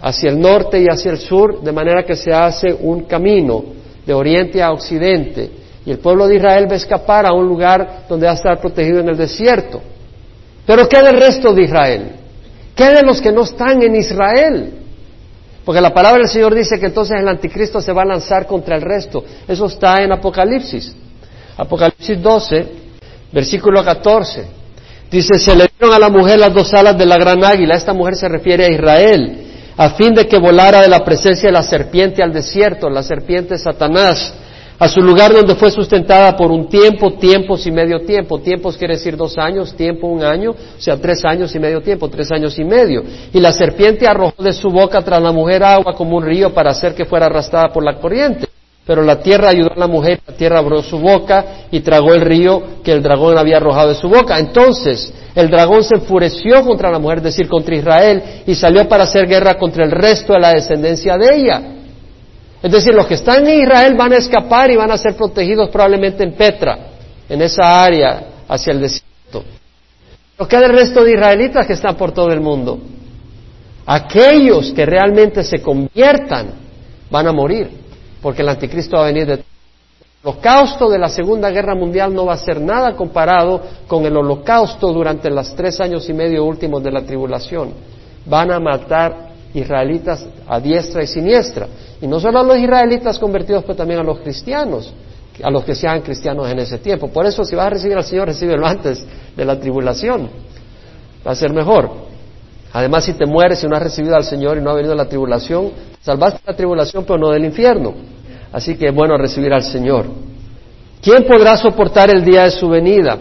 [0.00, 3.64] hacia el norte y hacia el sur, de manera que se hace un camino
[4.04, 5.50] de oriente a occidente,
[5.84, 8.60] y el pueblo de Israel va a escapar a un lugar donde va a estar
[8.60, 9.80] protegido en el desierto.
[10.66, 12.12] Pero ¿qué del resto de Israel?
[12.74, 14.72] ¿Qué de los que no están en Israel?
[15.66, 18.76] Porque la palabra del Señor dice que entonces el anticristo se va a lanzar contra
[18.76, 19.24] el resto.
[19.48, 20.94] Eso está en Apocalipsis.
[21.56, 22.66] Apocalipsis 12,
[23.32, 24.46] versículo 14.
[25.10, 27.74] Dice, se le dieron a la mujer las dos alas de la gran águila.
[27.74, 29.42] Esta mujer se refiere a Israel,
[29.76, 33.58] a fin de que volara de la presencia de la serpiente al desierto, la serpiente
[33.58, 34.34] Satanás,
[34.78, 38.38] a su lugar donde fue sustentada por un tiempo, tiempos y medio tiempo.
[38.40, 42.08] Tiempos quiere decir dos años, tiempo un año, o sea, tres años y medio tiempo,
[42.08, 43.02] tres años y medio.
[43.32, 46.70] Y la serpiente arrojó de su boca tras la mujer agua como un río para
[46.70, 48.46] hacer que fuera arrastrada por la corriente.
[48.86, 52.20] Pero la tierra ayudó a la mujer, la tierra abrió su boca y tragó el
[52.20, 54.38] río que el dragón había arrojado de su boca.
[54.38, 59.04] Entonces el dragón se enfureció contra la mujer, es decir, contra Israel, y salió para
[59.04, 61.62] hacer guerra contra el resto de la descendencia de ella.
[62.62, 65.68] Es decir, los que están en Israel van a escapar y van a ser protegidos
[65.70, 66.78] probablemente en Petra,
[67.28, 69.44] en esa área hacia el desierto.
[70.38, 72.78] Lo que del resto de israelitas que están por todo el mundo.
[73.86, 76.48] Aquellos que realmente se conviertan
[77.10, 77.86] van a morir
[78.26, 79.34] porque el anticristo va a venir de...
[79.34, 79.44] El
[80.32, 84.92] holocausto de la Segunda Guerra Mundial no va a ser nada comparado con el holocausto
[84.92, 87.72] durante los tres años y medio últimos de la tribulación.
[88.24, 91.66] Van a matar israelitas a diestra y siniestra.
[92.00, 94.92] Y no solo a los israelitas convertidos, pero también a los cristianos,
[95.42, 97.08] a los que sean cristianos en ese tiempo.
[97.08, 99.04] Por eso, si vas a recibir al Señor, recíbelo antes
[99.36, 100.28] de la tribulación.
[101.26, 101.90] Va a ser mejor.
[102.72, 105.08] Además, si te mueres y no has recibido al Señor y no ha venido la
[105.08, 105.70] tribulación,
[106.02, 107.94] salvaste la tribulación, pero no del infierno.
[108.52, 110.06] Así que es bueno recibir al Señor.
[111.00, 113.18] ¿Quién podrá soportar el día de su venida?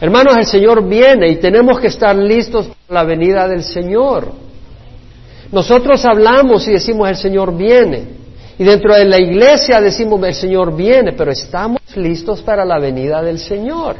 [0.00, 4.32] Hermanos, el Señor viene y tenemos que estar listos para la venida del Señor.
[5.52, 8.20] Nosotros hablamos y decimos el Señor viene.
[8.58, 13.22] Y dentro de la iglesia decimos el Señor viene, pero ¿estamos listos para la venida
[13.22, 13.96] del Señor?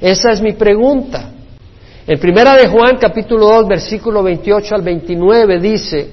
[0.00, 1.30] Esa es mi pregunta.
[2.06, 6.08] En primera de Juan capítulo 2 versículo 28 al 29 dice,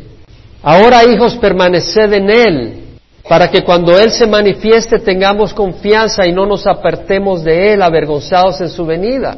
[0.61, 2.73] ahora hijos permaneced en Él
[3.27, 8.61] para que cuando Él se manifieste tengamos confianza y no nos apartemos de Él avergonzados
[8.61, 9.37] en su venida.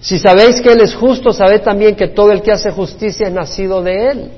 [0.00, 3.32] Si sabéis que Él es justo, sabed también que todo el que hace justicia es
[3.32, 4.30] nacido de Él.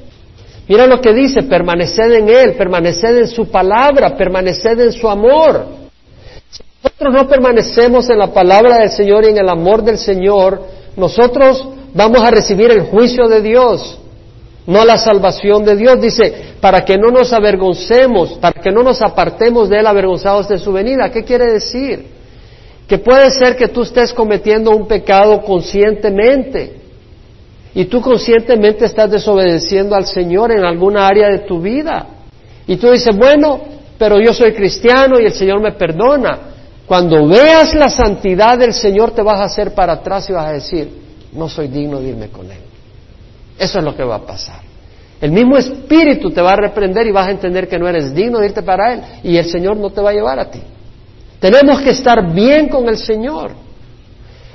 [0.70, 5.66] Mira lo que dice, permaneced en Él, permaneced en su palabra, permaneced en su amor.
[6.48, 10.62] Si nosotros no permanecemos en la palabra del Señor y en el amor del Señor,
[10.94, 13.98] nosotros vamos a recibir el juicio de Dios
[14.64, 16.00] no la salvación de Dios.
[16.00, 20.59] Dice, para que no nos avergoncemos, para que no nos apartemos de Él avergonzados de
[20.59, 21.11] su venida.
[21.11, 22.06] ¿Qué quiere decir?
[22.87, 26.79] Que puede ser que tú estés cometiendo un pecado conscientemente
[27.74, 32.06] y tú conscientemente estás desobedeciendo al Señor en alguna área de tu vida.
[32.66, 33.61] Y tú dices, bueno,
[33.98, 36.38] pero yo soy cristiano y el Señor me perdona.
[36.87, 40.52] Cuando veas la santidad del Señor te vas a hacer para atrás y vas a
[40.52, 40.90] decir,
[41.33, 42.59] no soy digno de irme con Él.
[43.59, 44.61] Eso es lo que va a pasar.
[45.20, 48.38] El mismo Espíritu te va a reprender y vas a entender que no eres digno
[48.40, 50.61] de irte para Él y el Señor no te va a llevar a ti.
[51.38, 53.52] Tenemos que estar bien con el Señor.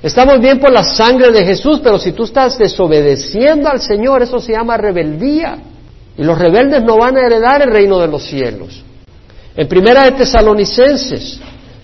[0.05, 4.39] Estamos bien por la sangre de Jesús, pero si tú estás desobedeciendo al Señor, eso
[4.39, 5.57] se llama rebeldía.
[6.15, 8.83] Y los rebeldes no van a heredar el reino de los cielos.
[9.56, 11.39] En Primera de Tesalonicenses,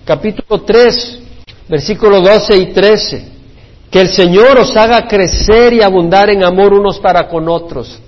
[0.06, 1.20] capítulo 3,
[1.68, 3.26] versículos 12 y 13.
[3.90, 8.00] Que el Señor os haga crecer y abundar en amor unos para con otros.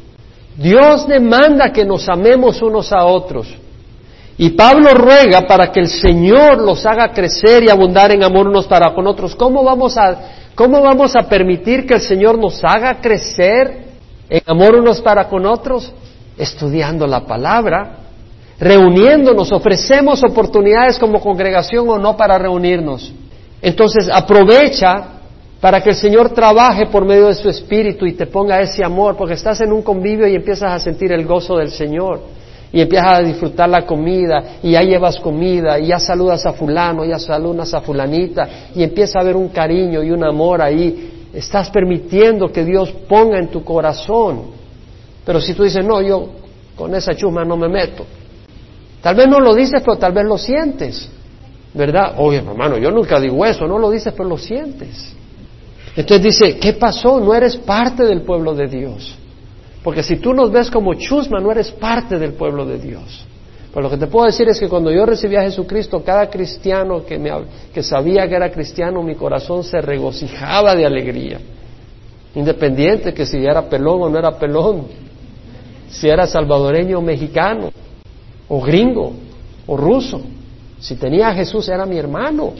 [0.55, 3.47] Dios demanda que nos amemos unos a otros.
[4.37, 8.65] Y Pablo ruega para que el Señor los haga crecer y abundar en amor unos
[8.65, 9.35] para con otros.
[9.35, 10.17] ¿Cómo vamos a,
[10.55, 13.83] cómo vamos a permitir que el Señor nos haga crecer
[14.29, 15.91] en amor unos para con otros?
[16.35, 17.97] Estudiando la palabra.
[18.59, 23.13] Reuniéndonos, ofrecemos oportunidades como congregación o no para reunirnos.
[23.61, 25.09] Entonces aprovecha
[25.61, 29.15] para que el Señor trabaje por medio de su Espíritu y te ponga ese amor,
[29.15, 32.42] porque estás en un convivio y empiezas a sentir el gozo del Señor
[32.73, 37.05] y empiezas a disfrutar la comida y ya llevas comida y ya saludas a fulano,
[37.05, 41.29] ya saludas a fulanita y empieza a haber un cariño y un amor ahí.
[41.33, 44.41] Estás permitiendo que Dios ponga en tu corazón.
[45.25, 46.29] Pero si tú dices, no, yo
[46.75, 48.05] con esa chusma no me meto,
[49.03, 51.09] Tal vez no lo dices, pero tal vez lo sientes.
[51.73, 52.15] ¿Verdad?
[52.19, 55.13] Oye, hermano, yo nunca digo eso, no lo dices, pero lo sientes.
[55.97, 57.19] Entonces dice, ¿qué pasó?
[57.19, 59.17] No eres parte del pueblo de Dios.
[59.83, 63.25] Porque si tú nos ves como chusma, no eres parte del pueblo de Dios.
[63.73, 67.03] Pero lo que te puedo decir es que cuando yo recibí a Jesucristo, cada cristiano
[67.05, 67.31] que, me,
[67.73, 71.39] que sabía que era cristiano, mi corazón se regocijaba de alegría.
[72.35, 74.87] Independiente que si era pelón o no era pelón,
[75.89, 77.71] si era salvadoreño o mexicano
[78.47, 79.13] o gringo,
[79.65, 80.21] o ruso.
[80.79, 82.53] Si tenía a Jesús era mi hermano.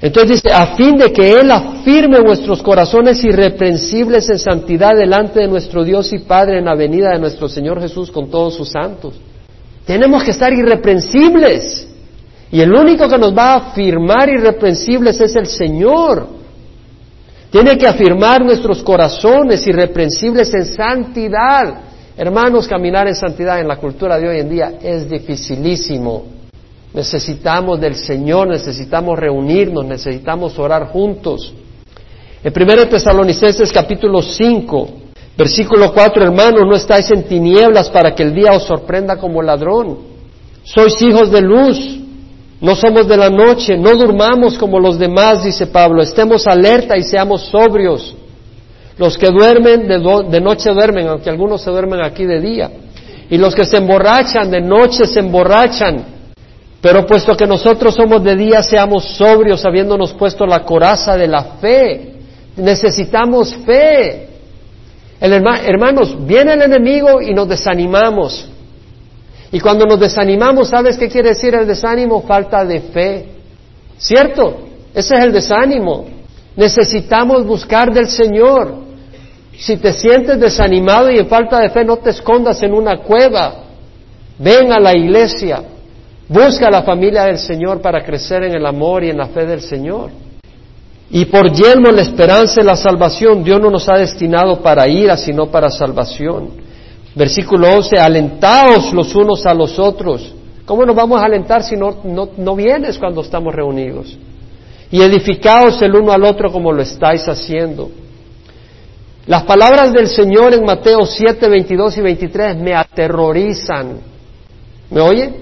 [0.00, 1.50] Entonces dice, a fin de que Él
[1.84, 7.10] afirme vuestros corazones irreprensibles en santidad delante de nuestro Dios y Padre en la venida
[7.10, 9.12] de nuestro Señor Jesús con todos sus santos.
[9.84, 11.86] Tenemos que estar irreprensibles.
[12.50, 16.26] Y el único que nos va a afirmar irreprensibles es el Señor.
[17.50, 21.82] Tiene que afirmar nuestros corazones irreprensibles en santidad.
[22.16, 26.24] Hermanos, caminar en santidad en la cultura de hoy en día es dificilísimo.
[26.94, 31.52] Necesitamos del Señor, necesitamos reunirnos, necesitamos orar juntos.
[32.44, 34.88] En 1 Tesalonicenses capítulo 5,
[35.34, 40.00] versículo 4, hermanos, no estáis en tinieblas para que el día os sorprenda como ladrón.
[40.62, 41.78] Sois hijos de luz,
[42.60, 47.02] no somos de la noche, no durmamos como los demás, dice Pablo, estemos alerta y
[47.02, 48.14] seamos sobrios.
[48.98, 52.70] Los que duermen de, noche duermen, aunque algunos se duermen aquí de día.
[53.30, 56.04] Y los que se emborrachan de noche se emborrachan.
[56.82, 61.42] Pero puesto que nosotros somos de día, seamos sobrios, habiéndonos puesto la coraza de la
[61.58, 62.10] fe.
[62.56, 64.28] Necesitamos fe.
[65.20, 68.48] hermanos, viene el enemigo y nos desanimamos.
[69.50, 72.22] Y cuando nos desanimamos, ¿sabes qué quiere decir el desánimo?
[72.22, 73.26] Falta de fe.
[73.96, 74.66] ¿Cierto?
[74.92, 76.06] Ese es el desánimo.
[76.56, 78.82] Necesitamos buscar del Señor.
[79.56, 83.64] Si te sientes desanimado y en falta de fe, no te escondas en una cueva.
[84.38, 85.62] Ven a la iglesia.
[86.28, 89.46] Busca a la familia del Señor para crecer en el amor y en la fe
[89.46, 90.10] del Señor.
[91.16, 95.16] Y por yelmo la esperanza y la salvación, Dios no nos ha destinado para ira,
[95.16, 96.48] sino para salvación.
[97.14, 100.34] Versículo 11, alentaos los unos a los otros.
[100.66, 104.18] ¿Cómo nos vamos a alentar si no, no, no vienes cuando estamos reunidos?
[104.90, 107.92] Y edificaos el uno al otro como lo estáis haciendo.
[109.28, 114.00] Las palabras del Señor en Mateo 7, 22 y 23 me aterrorizan.
[114.90, 115.32] ¿Me oye?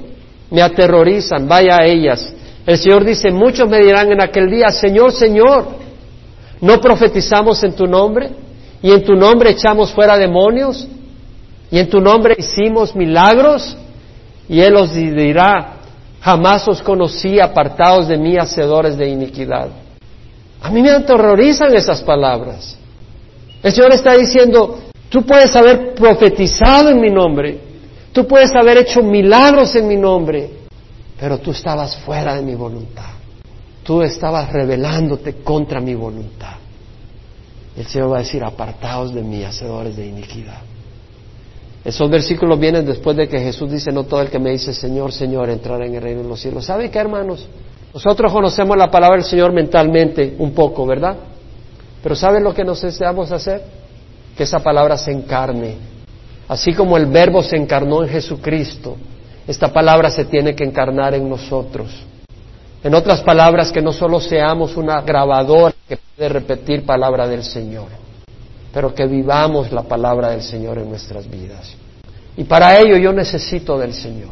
[0.50, 2.30] Me aterrorizan, vaya a ellas.
[2.66, 5.66] El Señor dice, muchos me dirán en aquel día, Señor, Señor,
[6.60, 8.30] ¿no profetizamos en tu nombre?
[8.82, 10.86] ¿Y en tu nombre echamos fuera demonios?
[11.70, 13.76] ¿Y en tu nombre hicimos milagros?
[14.48, 15.74] Y Él os dirá,
[16.20, 19.68] jamás os conocí apartados de mí, hacedores de iniquidad.
[20.60, 22.76] A mí me aterrorizan esas palabras.
[23.62, 27.58] El Señor está diciendo, tú puedes haber profetizado en mi nombre,
[28.12, 30.61] tú puedes haber hecho milagros en mi nombre,
[31.22, 33.10] pero tú estabas fuera de mi voluntad.
[33.84, 36.54] Tú estabas rebelándote contra mi voluntad.
[37.76, 40.58] El Señor va a decir, apartaos de mí, hacedores de iniquidad.
[41.84, 45.12] Esos versículos vienen después de que Jesús dice, no todo el que me dice Señor,
[45.12, 46.64] Señor, entrará en el reino de los cielos.
[46.64, 47.46] ¿Sabe qué, hermanos?
[47.94, 51.16] Nosotros conocemos la palabra del Señor mentalmente un poco, ¿verdad?
[52.02, 53.62] Pero ¿saben lo que nos deseamos hacer?
[54.36, 55.76] Que esa palabra se encarne.
[56.48, 58.96] Así como el verbo se encarnó en Jesucristo,
[59.46, 61.90] esta palabra se tiene que encarnar en nosotros.
[62.84, 67.88] En otras palabras, que no solo seamos una grabadora que puede repetir palabra del Señor,
[68.72, 71.76] pero que vivamos la palabra del Señor en nuestras vidas.
[72.36, 74.30] Y para ello yo necesito del Señor.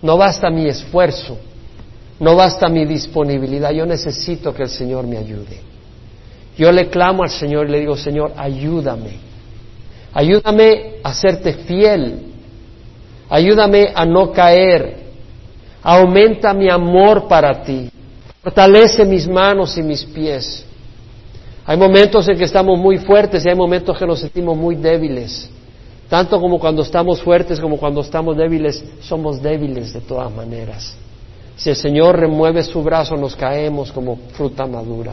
[0.00, 1.36] No basta mi esfuerzo,
[2.20, 5.60] no basta mi disponibilidad, yo necesito que el Señor me ayude.
[6.56, 9.18] Yo le clamo al Señor y le digo, Señor, ayúdame.
[10.12, 12.33] Ayúdame a serte fiel.
[13.28, 15.04] Ayúdame a no caer.
[15.82, 17.90] Aumenta mi amor para ti.
[18.42, 20.64] Fortalece mis manos y mis pies.
[21.66, 25.50] Hay momentos en que estamos muy fuertes y hay momentos que nos sentimos muy débiles.
[26.08, 30.94] Tanto como cuando estamos fuertes como cuando estamos débiles, somos débiles de todas maneras.
[31.56, 35.12] Si el Señor remueve su brazo, nos caemos como fruta madura.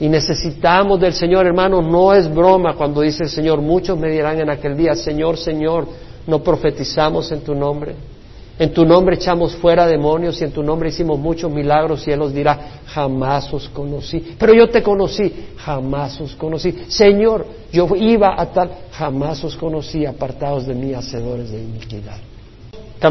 [0.00, 4.38] Y necesitamos del Señor, hermano, no es broma cuando dice el Señor, muchos me dirán
[4.38, 5.88] en aquel día, Señor, Señor,
[6.28, 7.94] ¿no profetizamos en tu nombre?
[8.58, 12.20] En tu nombre echamos fuera demonios y en tu nombre hicimos muchos milagros y Él
[12.20, 14.34] os dirá, jamás os conocí.
[14.38, 16.74] Pero yo te conocí, jamás os conocí.
[16.88, 22.18] Señor, yo iba a tal, jamás os conocí, apartados de mí, hacedores de iniquidad.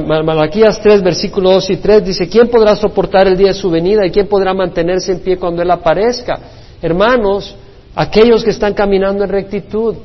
[0.05, 4.05] Malaquías 3, versículos 2 y 3 dice, ¿quién podrá soportar el día de su venida
[4.05, 6.39] y quién podrá mantenerse en pie cuando Él aparezca?
[6.81, 7.55] Hermanos,
[7.95, 9.95] aquellos que están caminando en rectitud,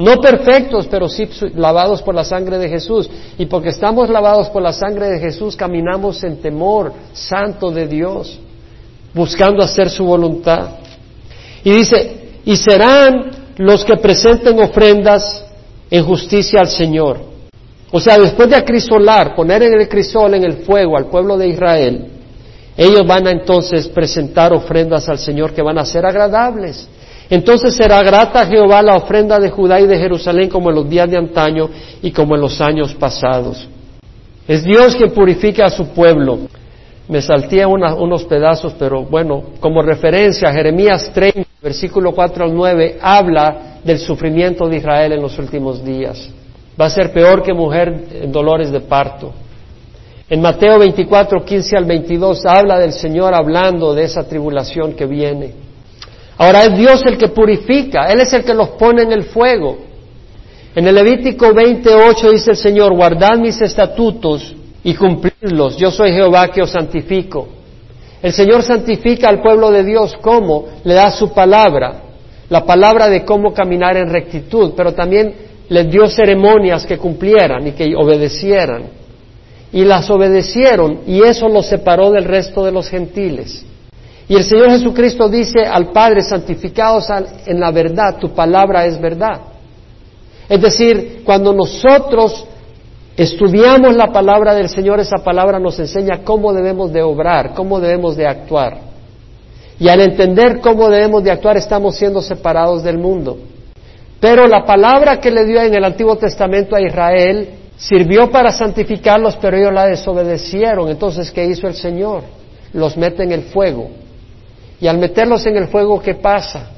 [0.00, 3.08] no perfectos, pero sí lavados por la sangre de Jesús.
[3.36, 8.40] Y porque estamos lavados por la sangre de Jesús, caminamos en temor santo de Dios,
[9.12, 10.70] buscando hacer su voluntad.
[11.62, 15.44] Y dice, y serán los que presenten ofrendas
[15.90, 17.20] en justicia al Señor.
[17.90, 21.48] O sea, después de acrisolar, poner en el crisol, en el fuego al pueblo de
[21.48, 22.06] Israel,
[22.74, 26.88] ellos van a entonces presentar ofrendas al Señor que van a ser agradables.
[27.30, 30.90] Entonces será grata a Jehová la ofrenda de Judá y de Jerusalén como en los
[30.90, 31.70] días de antaño
[32.02, 33.68] y como en los años pasados.
[34.48, 36.40] Es Dios quien purifica a su pueblo.
[37.08, 43.78] Me salté unos pedazos, pero bueno, como referencia, Jeremías 30, versículo 4 al 9, habla
[43.84, 46.28] del sufrimiento de Israel en los últimos días.
[46.80, 49.32] Va a ser peor que mujer en dolores de parto.
[50.28, 55.69] En Mateo 24, 15 al 22 habla del Señor hablando de esa tribulación que viene.
[56.40, 59.76] Ahora es Dios el que purifica, Él es el que los pone en el fuego.
[60.74, 66.48] En el Levítico 28 dice el Señor, guardad mis estatutos y cumplidlos, yo soy Jehová
[66.48, 67.46] que os santifico.
[68.22, 70.64] El Señor santifica al pueblo de Dios, ¿cómo?
[70.82, 72.04] Le da su palabra,
[72.48, 75.34] la palabra de cómo caminar en rectitud, pero también
[75.68, 78.84] les dio ceremonias que cumplieran y que obedecieran.
[79.74, 83.62] Y las obedecieron y eso los separó del resto de los gentiles.
[84.30, 87.08] Y el Señor Jesucristo dice al Padre, santificados
[87.46, 89.40] en la verdad, tu palabra es verdad.
[90.48, 92.46] Es decir, cuando nosotros
[93.16, 98.16] estudiamos la palabra del Señor, esa palabra nos enseña cómo debemos de obrar, cómo debemos
[98.16, 98.78] de actuar.
[99.80, 103.36] Y al entender cómo debemos de actuar, estamos siendo separados del mundo.
[104.20, 109.36] Pero la palabra que le dio en el Antiguo Testamento a Israel sirvió para santificarlos,
[109.42, 110.88] pero ellos la desobedecieron.
[110.88, 112.22] Entonces, ¿qué hizo el Señor?
[112.72, 113.98] Los mete en el fuego
[114.80, 116.70] y al meterlos en el fuego, ¿qué pasa?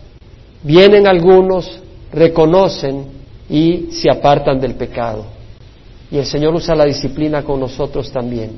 [0.63, 1.81] Vienen algunos,
[2.13, 3.07] reconocen
[3.49, 5.25] y se apartan del pecado.
[6.11, 8.51] Y el Señor usa la disciplina con nosotros también.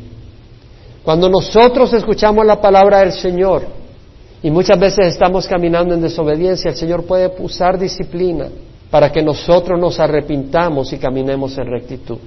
[1.03, 3.67] Cuando nosotros escuchamos la palabra del Señor
[4.43, 8.49] y muchas veces estamos caminando en desobediencia, el Señor puede usar disciplina
[8.91, 12.19] para que nosotros nos arrepintamos y caminemos en rectitud.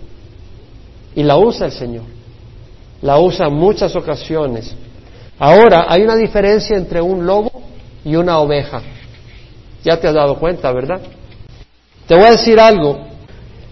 [1.16, 2.04] Y la usa el Señor.
[3.02, 4.76] La usa en muchas ocasiones
[5.40, 7.52] Ahora, hay una diferencia entre un lobo
[8.04, 8.82] y una oveja.
[9.84, 11.02] Ya te has dado cuenta, ¿verdad?
[12.08, 12.98] Te voy a decir algo.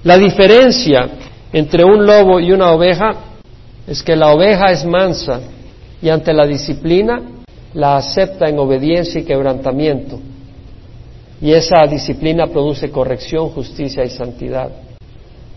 [0.03, 1.09] La diferencia
[1.51, 3.15] entre un lobo y una oveja
[3.87, 5.41] es que la oveja es mansa
[6.01, 7.21] y ante la disciplina
[7.73, 10.19] la acepta en obediencia y quebrantamiento.
[11.41, 14.69] Y esa disciplina produce corrección, justicia y santidad.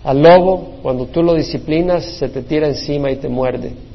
[0.05, 3.88] Al lobo, cuando tú lo disciplinas, se te tira encima y te muerde.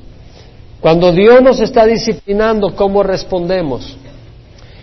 [0.84, 3.96] Cuando Dios nos está disciplinando, ¿cómo respondemos?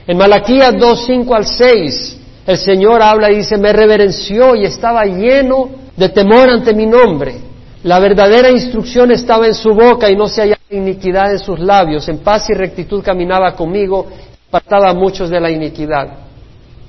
[0.06, 5.04] En Malaquías 2, 5 al 6, el Señor habla y dice, me reverenció y estaba
[5.04, 7.34] lleno de temor ante mi nombre.
[7.82, 12.08] La verdadera instrucción estaba en su boca y no se hallaba iniquidad en sus labios.
[12.08, 14.06] En paz y rectitud caminaba conmigo,
[14.48, 16.08] apartaba a muchos de la iniquidad.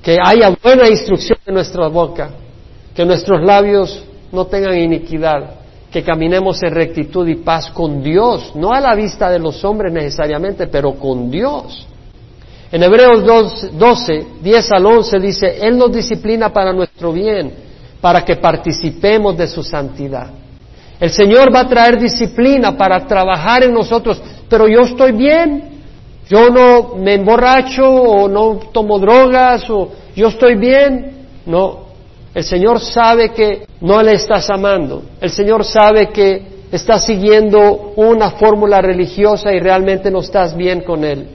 [0.02, 2.30] Que haya buena instrucción en nuestra boca,
[2.94, 5.61] que nuestros labios no tengan iniquidad
[5.92, 9.92] que caminemos en rectitud y paz con Dios, no a la vista de los hombres
[9.92, 11.86] necesariamente, pero con Dios.
[12.72, 13.22] En Hebreos
[13.74, 17.52] 12, 10 al 11 dice, Él nos disciplina para nuestro bien,
[18.00, 20.30] para que participemos de su santidad.
[20.98, 25.72] El Señor va a traer disciplina para trabajar en nosotros, pero yo estoy bien,
[26.30, 31.26] yo no me emborracho o no tomo drogas o yo estoy bien.
[31.44, 31.81] No,
[32.34, 35.02] el Señor sabe que no le estás amando.
[35.20, 41.04] El Señor sabe que estás siguiendo una fórmula religiosa y realmente no estás bien con
[41.04, 41.28] Él.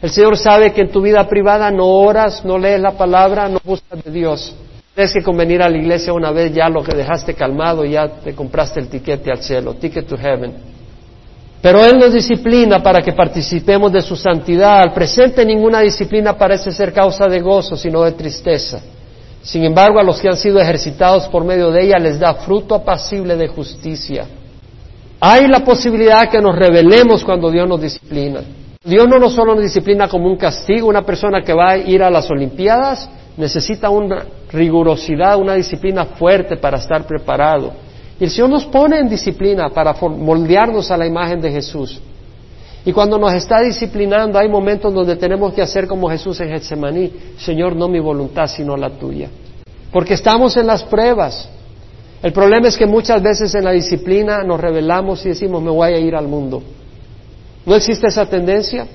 [0.00, 3.58] El Señor sabe que en tu vida privada no oras, no lees la palabra, no
[3.64, 4.54] buscas de Dios.
[4.94, 8.34] Tienes que convenir a la iglesia una vez ya lo que dejaste calmado, ya te
[8.34, 10.54] compraste el tiquete al cielo, ticket to heaven.
[11.60, 14.80] Pero Él nos disciplina para que participemos de su santidad.
[14.80, 18.80] Al presente ninguna disciplina parece ser causa de gozo, sino de tristeza.
[19.44, 22.74] Sin embargo, a los que han sido ejercitados por medio de ella les da fruto
[22.74, 24.26] apacible de justicia.
[25.20, 28.40] Hay la posibilidad que nos rebelemos cuando Dios nos disciplina.
[28.82, 32.02] Dios no nos solo nos disciplina como un castigo, una persona que va a ir
[32.02, 37.72] a las Olimpiadas necesita una rigurosidad, una disciplina fuerte para estar preparado.
[38.18, 42.00] Y el Señor nos pone en disciplina para moldearnos a la imagen de Jesús.
[42.86, 47.12] Y cuando nos está disciplinando, hay momentos donde tenemos que hacer como Jesús en Getsemaní,
[47.38, 49.30] Señor, no mi voluntad, sino la tuya.
[49.90, 51.48] Porque estamos en las pruebas.
[52.22, 55.92] El problema es que muchas veces en la disciplina nos revelamos y decimos, me voy
[55.92, 56.62] a ir al mundo.
[57.64, 58.86] ¿No existe esa tendencia?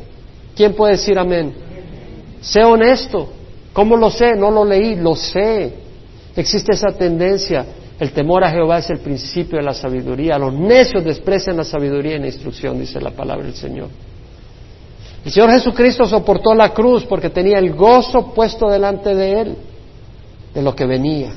[0.55, 1.53] ¿Quién puede decir amén?
[2.41, 3.29] Sé honesto.
[3.73, 4.35] ¿Cómo lo sé?
[4.35, 5.73] No lo leí, lo sé.
[6.35, 7.65] Existe esa tendencia.
[7.99, 10.37] El temor a Jehová es el principio de la sabiduría.
[10.37, 13.89] Los necios desprecian la sabiduría y la instrucción, dice la palabra del Señor.
[15.25, 19.55] El Señor Jesucristo soportó la cruz porque tenía el gozo puesto delante de Él
[20.53, 21.33] de lo que venía.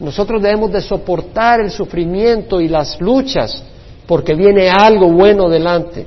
[0.00, 3.62] Nosotros debemos de soportar el sufrimiento y las luchas
[4.06, 6.06] porque viene algo bueno delante.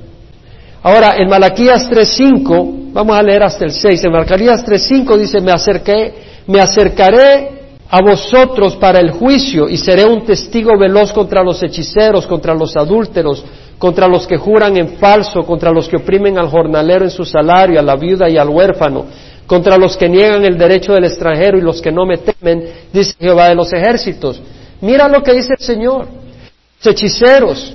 [0.82, 5.50] Ahora, en Malaquías 3.5, vamos a leer hasta el 6, en Malaquías 3.5 dice, me,
[5.50, 6.12] acerqué,
[6.46, 7.57] me acercaré
[7.90, 12.76] a vosotros para el juicio y seré un testigo veloz contra los hechiceros, contra los
[12.76, 13.44] adúlteros,
[13.78, 17.80] contra los que juran en falso, contra los que oprimen al jornalero en su salario,
[17.80, 19.06] a la viuda y al huérfano,
[19.46, 23.14] contra los que niegan el derecho del extranjero y los que no me temen, dice
[23.18, 24.42] Jehová de los ejércitos.
[24.80, 26.06] Mira lo que dice el Señor.
[26.76, 27.74] Los hechiceros,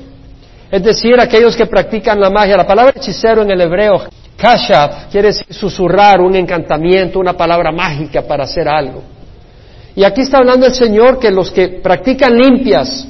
[0.71, 2.55] es decir, aquellos que practican la magia.
[2.55, 4.03] La palabra hechicero en el hebreo,
[4.37, 9.12] kashaf, quiere decir susurrar, un encantamiento, una palabra mágica para hacer algo.
[9.95, 13.07] Y aquí está hablando el Señor que los que practican limpias,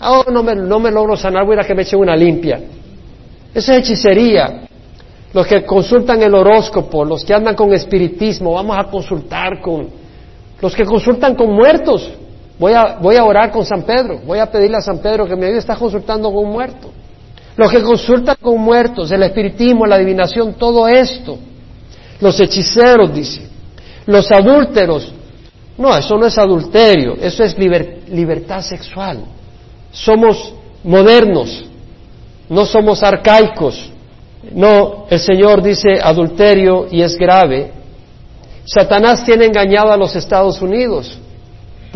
[0.00, 2.60] oh, no me, no me logro sanar, voy a que me echen una limpia.
[3.54, 4.62] Esa es hechicería.
[5.32, 9.88] Los que consultan el horóscopo, los que andan con espiritismo, vamos a consultar con...
[10.60, 12.10] Los que consultan con muertos,
[12.58, 15.36] Voy a, voy a orar con San Pedro, voy a pedirle a San Pedro que
[15.36, 16.90] me ayude, está consultando con un muerto.
[17.56, 21.38] Los que consultan con muertos, el espiritismo, la adivinación, todo esto.
[22.20, 23.46] Los hechiceros, dice.
[24.06, 25.12] Los adúlteros.
[25.78, 29.24] No, eso no es adulterio, eso es libertad sexual.
[29.92, 31.64] Somos modernos,
[32.48, 33.90] no somos arcaicos.
[34.52, 37.72] No, el Señor dice adulterio y es grave.
[38.64, 41.18] Satanás tiene engañado a los Estados Unidos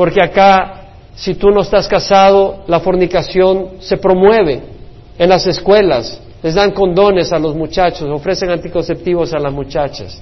[0.00, 4.62] porque acá, si tú no estás casado, la fornicación se promueve
[5.18, 10.18] en las escuelas, les dan condones a los muchachos, ofrecen anticonceptivos a las muchachas.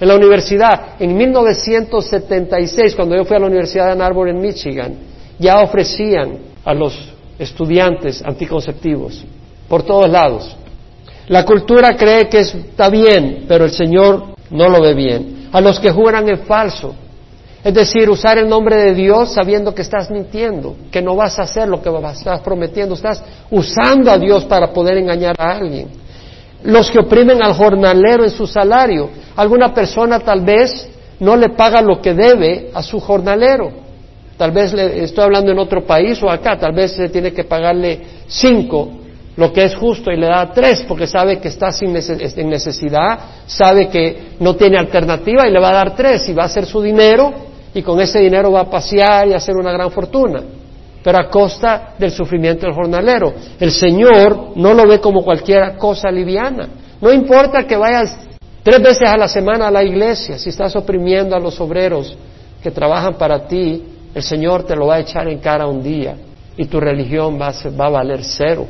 [0.00, 4.40] En la universidad, en 1976, cuando yo fui a la Universidad de Ann Arbor en
[4.40, 4.94] Michigan,
[5.38, 9.24] ya ofrecían a los estudiantes anticonceptivos
[9.68, 10.56] por todos lados.
[11.28, 15.48] La cultura cree que está bien, pero el Señor no lo ve bien.
[15.52, 16.94] A los que juran en falso,
[17.64, 21.42] es decir, usar el nombre de Dios sabiendo que estás mintiendo, que no vas a
[21.42, 25.88] hacer lo que estás prometiendo, estás usando a Dios para poder engañar a alguien.
[26.64, 29.10] Los que oprimen al jornalero en su salario.
[29.36, 30.88] Alguna persona tal vez
[31.20, 33.70] no le paga lo que debe a su jornalero.
[34.36, 38.00] Tal vez le, estoy hablando en otro país o acá, tal vez tiene que pagarle
[38.28, 38.88] cinco,
[39.36, 43.18] lo que es justo, y le da tres porque sabe que está sin en necesidad,
[43.46, 46.66] sabe que no tiene alternativa y le va a dar tres y va a hacer
[46.66, 47.32] su dinero
[47.74, 50.40] y con ese dinero va a pasear y hacer una gran fortuna,
[51.08, 53.32] pero a costa del sufrimiento del jornalero.
[53.58, 56.68] El Señor no lo ve como cualquier cosa liviana.
[57.00, 58.14] No importa que vayas
[58.62, 62.14] tres veces a la semana a la iglesia, si estás oprimiendo a los obreros
[62.62, 63.82] que trabajan para ti,
[64.14, 66.14] el Señor te lo va a echar en cara un día
[66.58, 68.66] y tu religión va a, va a valer cero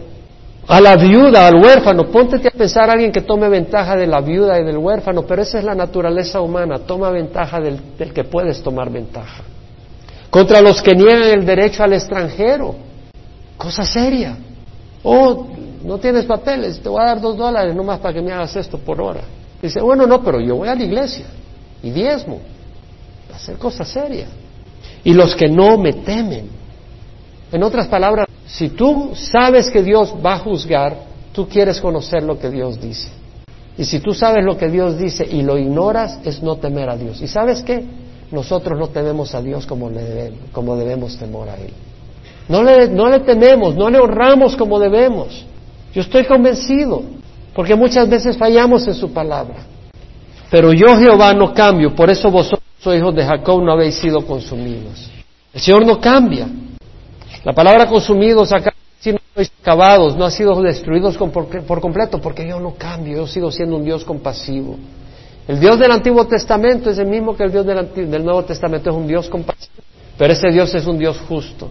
[0.69, 2.05] a la viuda, al huérfano.
[2.05, 5.43] Póntete a pensar a alguien que tome ventaja de la viuda y del huérfano, pero
[5.43, 6.79] esa es la naturaleza humana.
[6.87, 7.81] Toma ventaja del,
[8.15, 9.43] que puedes tomar ventaja.
[10.31, 12.75] Contra los que niegan el derecho al extranjero.
[13.57, 14.37] Cosa seria.
[15.03, 15.47] Oh,
[15.85, 18.79] no tienes papeles, te voy a dar dos dólares nomás para que me hagas esto
[18.79, 19.23] por hora.
[19.63, 21.27] Dice, bueno, no, pero yo voy a la iglesia
[21.83, 22.41] y diezmo.
[23.31, 24.27] Va a ser cosa seria.
[25.05, 26.49] Y los que no me temen.
[27.51, 30.97] En otras palabras, si tú sabes que Dios va a juzgar,
[31.33, 33.09] tú quieres conocer lo que Dios dice.
[33.77, 36.97] Y si tú sabes lo que Dios dice y lo ignoras, es no temer a
[36.97, 37.23] Dios.
[37.23, 37.85] ¿Y sabes qué?
[38.31, 41.73] Nosotros no tememos a Dios como, le debemos, como debemos temor a Él.
[42.49, 45.45] No le, no le tememos, no le honramos como debemos.
[45.95, 47.03] Yo estoy convencido,
[47.55, 49.57] porque muchas veces fallamos en su palabra.
[50.51, 55.11] Pero yo Jehová no cambio, por eso vosotros, hijos de Jacob, no habéis sido consumidos.
[55.53, 56.49] El Señor no cambia.
[57.45, 58.73] La palabra consumidos acá
[59.13, 63.51] no sois acabados, no ha sido destruidos por, completo, porque yo no cambio, yo sigo
[63.51, 64.77] siendo un Dios compasivo.
[65.49, 68.91] El Dios del Antiguo Testamento es el mismo que el Dios del, del Nuevo Testamento,
[68.91, 69.83] es un Dios compasivo,
[70.19, 71.71] pero ese Dios es un Dios justo.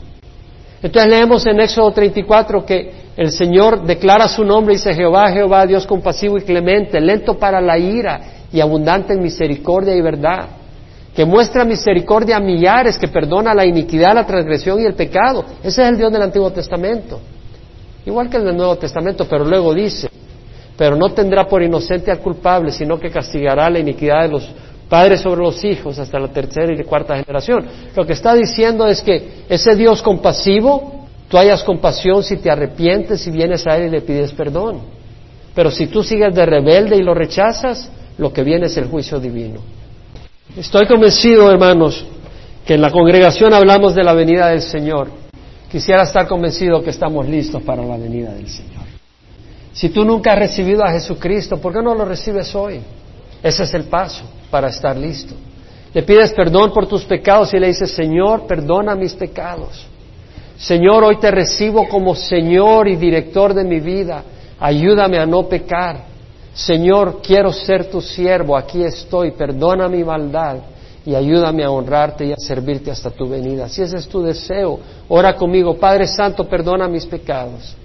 [0.81, 5.65] Entonces leemos en Éxodo 34 que el Señor declara su nombre y dice Jehová, Jehová,
[5.65, 8.19] Dios compasivo y clemente, lento para la ira
[8.51, 10.47] y abundante en misericordia y verdad
[11.17, 15.43] que muestra misericordia a millares, que perdona la iniquidad, la transgresión y el pecado.
[15.63, 17.19] Ese es el Dios del Antiguo Testamento.
[18.05, 20.07] Igual que el del Nuevo Testamento, pero luego dice,
[20.77, 24.49] pero no tendrá por inocente al culpable, sino que castigará la iniquidad de los
[24.87, 27.65] padres sobre los hijos hasta la tercera y cuarta generación.
[27.95, 33.25] Lo que está diciendo es que ese Dios compasivo, tú hayas compasión si te arrepientes
[33.27, 34.79] y vienes a Él y le pides perdón.
[35.55, 39.19] Pero si tú sigues de rebelde y lo rechazas, lo que viene es el juicio
[39.19, 39.59] divino.
[40.55, 42.05] Estoy convencido, hermanos,
[42.65, 45.09] que en la congregación hablamos de la venida del Señor.
[45.71, 48.86] Quisiera estar convencido que estamos listos para la venida del Señor.
[49.77, 52.81] Si tú nunca has recibido a Jesucristo, ¿por qué no lo recibes hoy?
[53.43, 55.35] Ese es el paso para estar listo.
[55.93, 59.85] Le pides perdón por tus pecados y le dices, Señor, perdona mis pecados.
[60.57, 64.23] Señor, hoy te recibo como Señor y director de mi vida.
[64.59, 66.05] Ayúdame a no pecar.
[66.55, 70.57] Señor, quiero ser tu siervo, aquí estoy, perdona mi maldad
[71.05, 73.69] y ayúdame a honrarte y a servirte hasta tu venida.
[73.69, 77.77] Si ese es tu deseo, ora conmigo, Padre Santo, perdona mis pecados.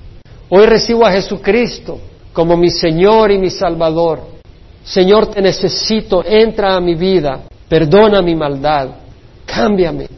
[0.54, 1.98] Hoy recibo a Jesucristo
[2.30, 4.20] como mi Señor y mi Salvador.
[4.84, 8.90] Señor, te necesito, entra a mi vida, perdona mi maldad,
[9.46, 10.08] cámbiame,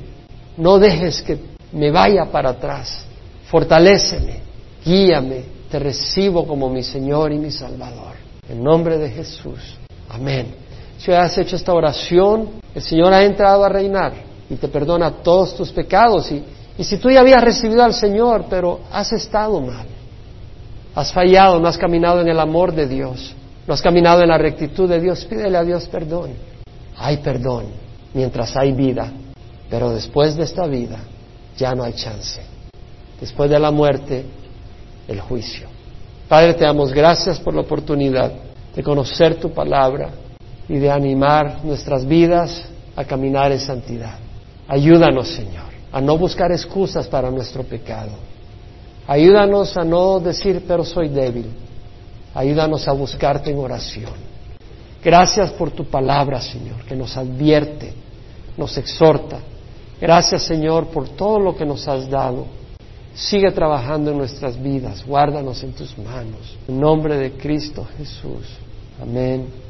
[0.56, 1.38] no dejes que
[1.70, 3.04] me vaya para atrás,
[3.46, 4.40] fortaléceme,
[4.84, 8.16] guíame, te recibo como mi Señor y mi Salvador.
[8.48, 9.76] En nombre de Jesús.
[10.08, 10.48] Amén.
[10.98, 14.14] Si has hecho esta oración, el Señor ha entrado a reinar
[14.50, 16.32] y te perdona todos tus pecados.
[16.32, 16.42] Y,
[16.76, 19.93] y si tú ya habías recibido al Señor, pero has estado mal,
[20.94, 23.34] has fallado, no has caminado en el amor de Dios,
[23.66, 26.30] no has caminado en la rectitud de Dios, pídele a Dios perdón.
[26.96, 27.66] Hay perdón
[28.12, 29.12] mientras hay vida,
[29.68, 30.98] pero después de esta vida
[31.56, 32.40] ya no hay chance.
[33.20, 34.24] Después de la muerte,
[35.08, 35.68] el juicio.
[36.28, 38.32] Padre, te damos gracias por la oportunidad
[38.74, 40.10] de conocer tu palabra
[40.68, 42.64] y de animar nuestras vidas
[42.96, 44.18] a caminar en santidad.
[44.66, 48.12] Ayúdanos, Señor, a no buscar excusas para nuestro pecado.
[49.06, 51.50] Ayúdanos a no decir, pero soy débil.
[52.34, 54.12] Ayúdanos a buscarte en oración.
[55.02, 57.92] Gracias por tu palabra, Señor, que nos advierte,
[58.56, 59.38] nos exhorta.
[60.00, 62.46] Gracias, Señor, por todo lo que nos has dado.
[63.14, 66.56] Sigue trabajando en nuestras vidas, guárdanos en tus manos.
[66.66, 68.46] En nombre de Cristo Jesús.
[69.00, 69.63] Amén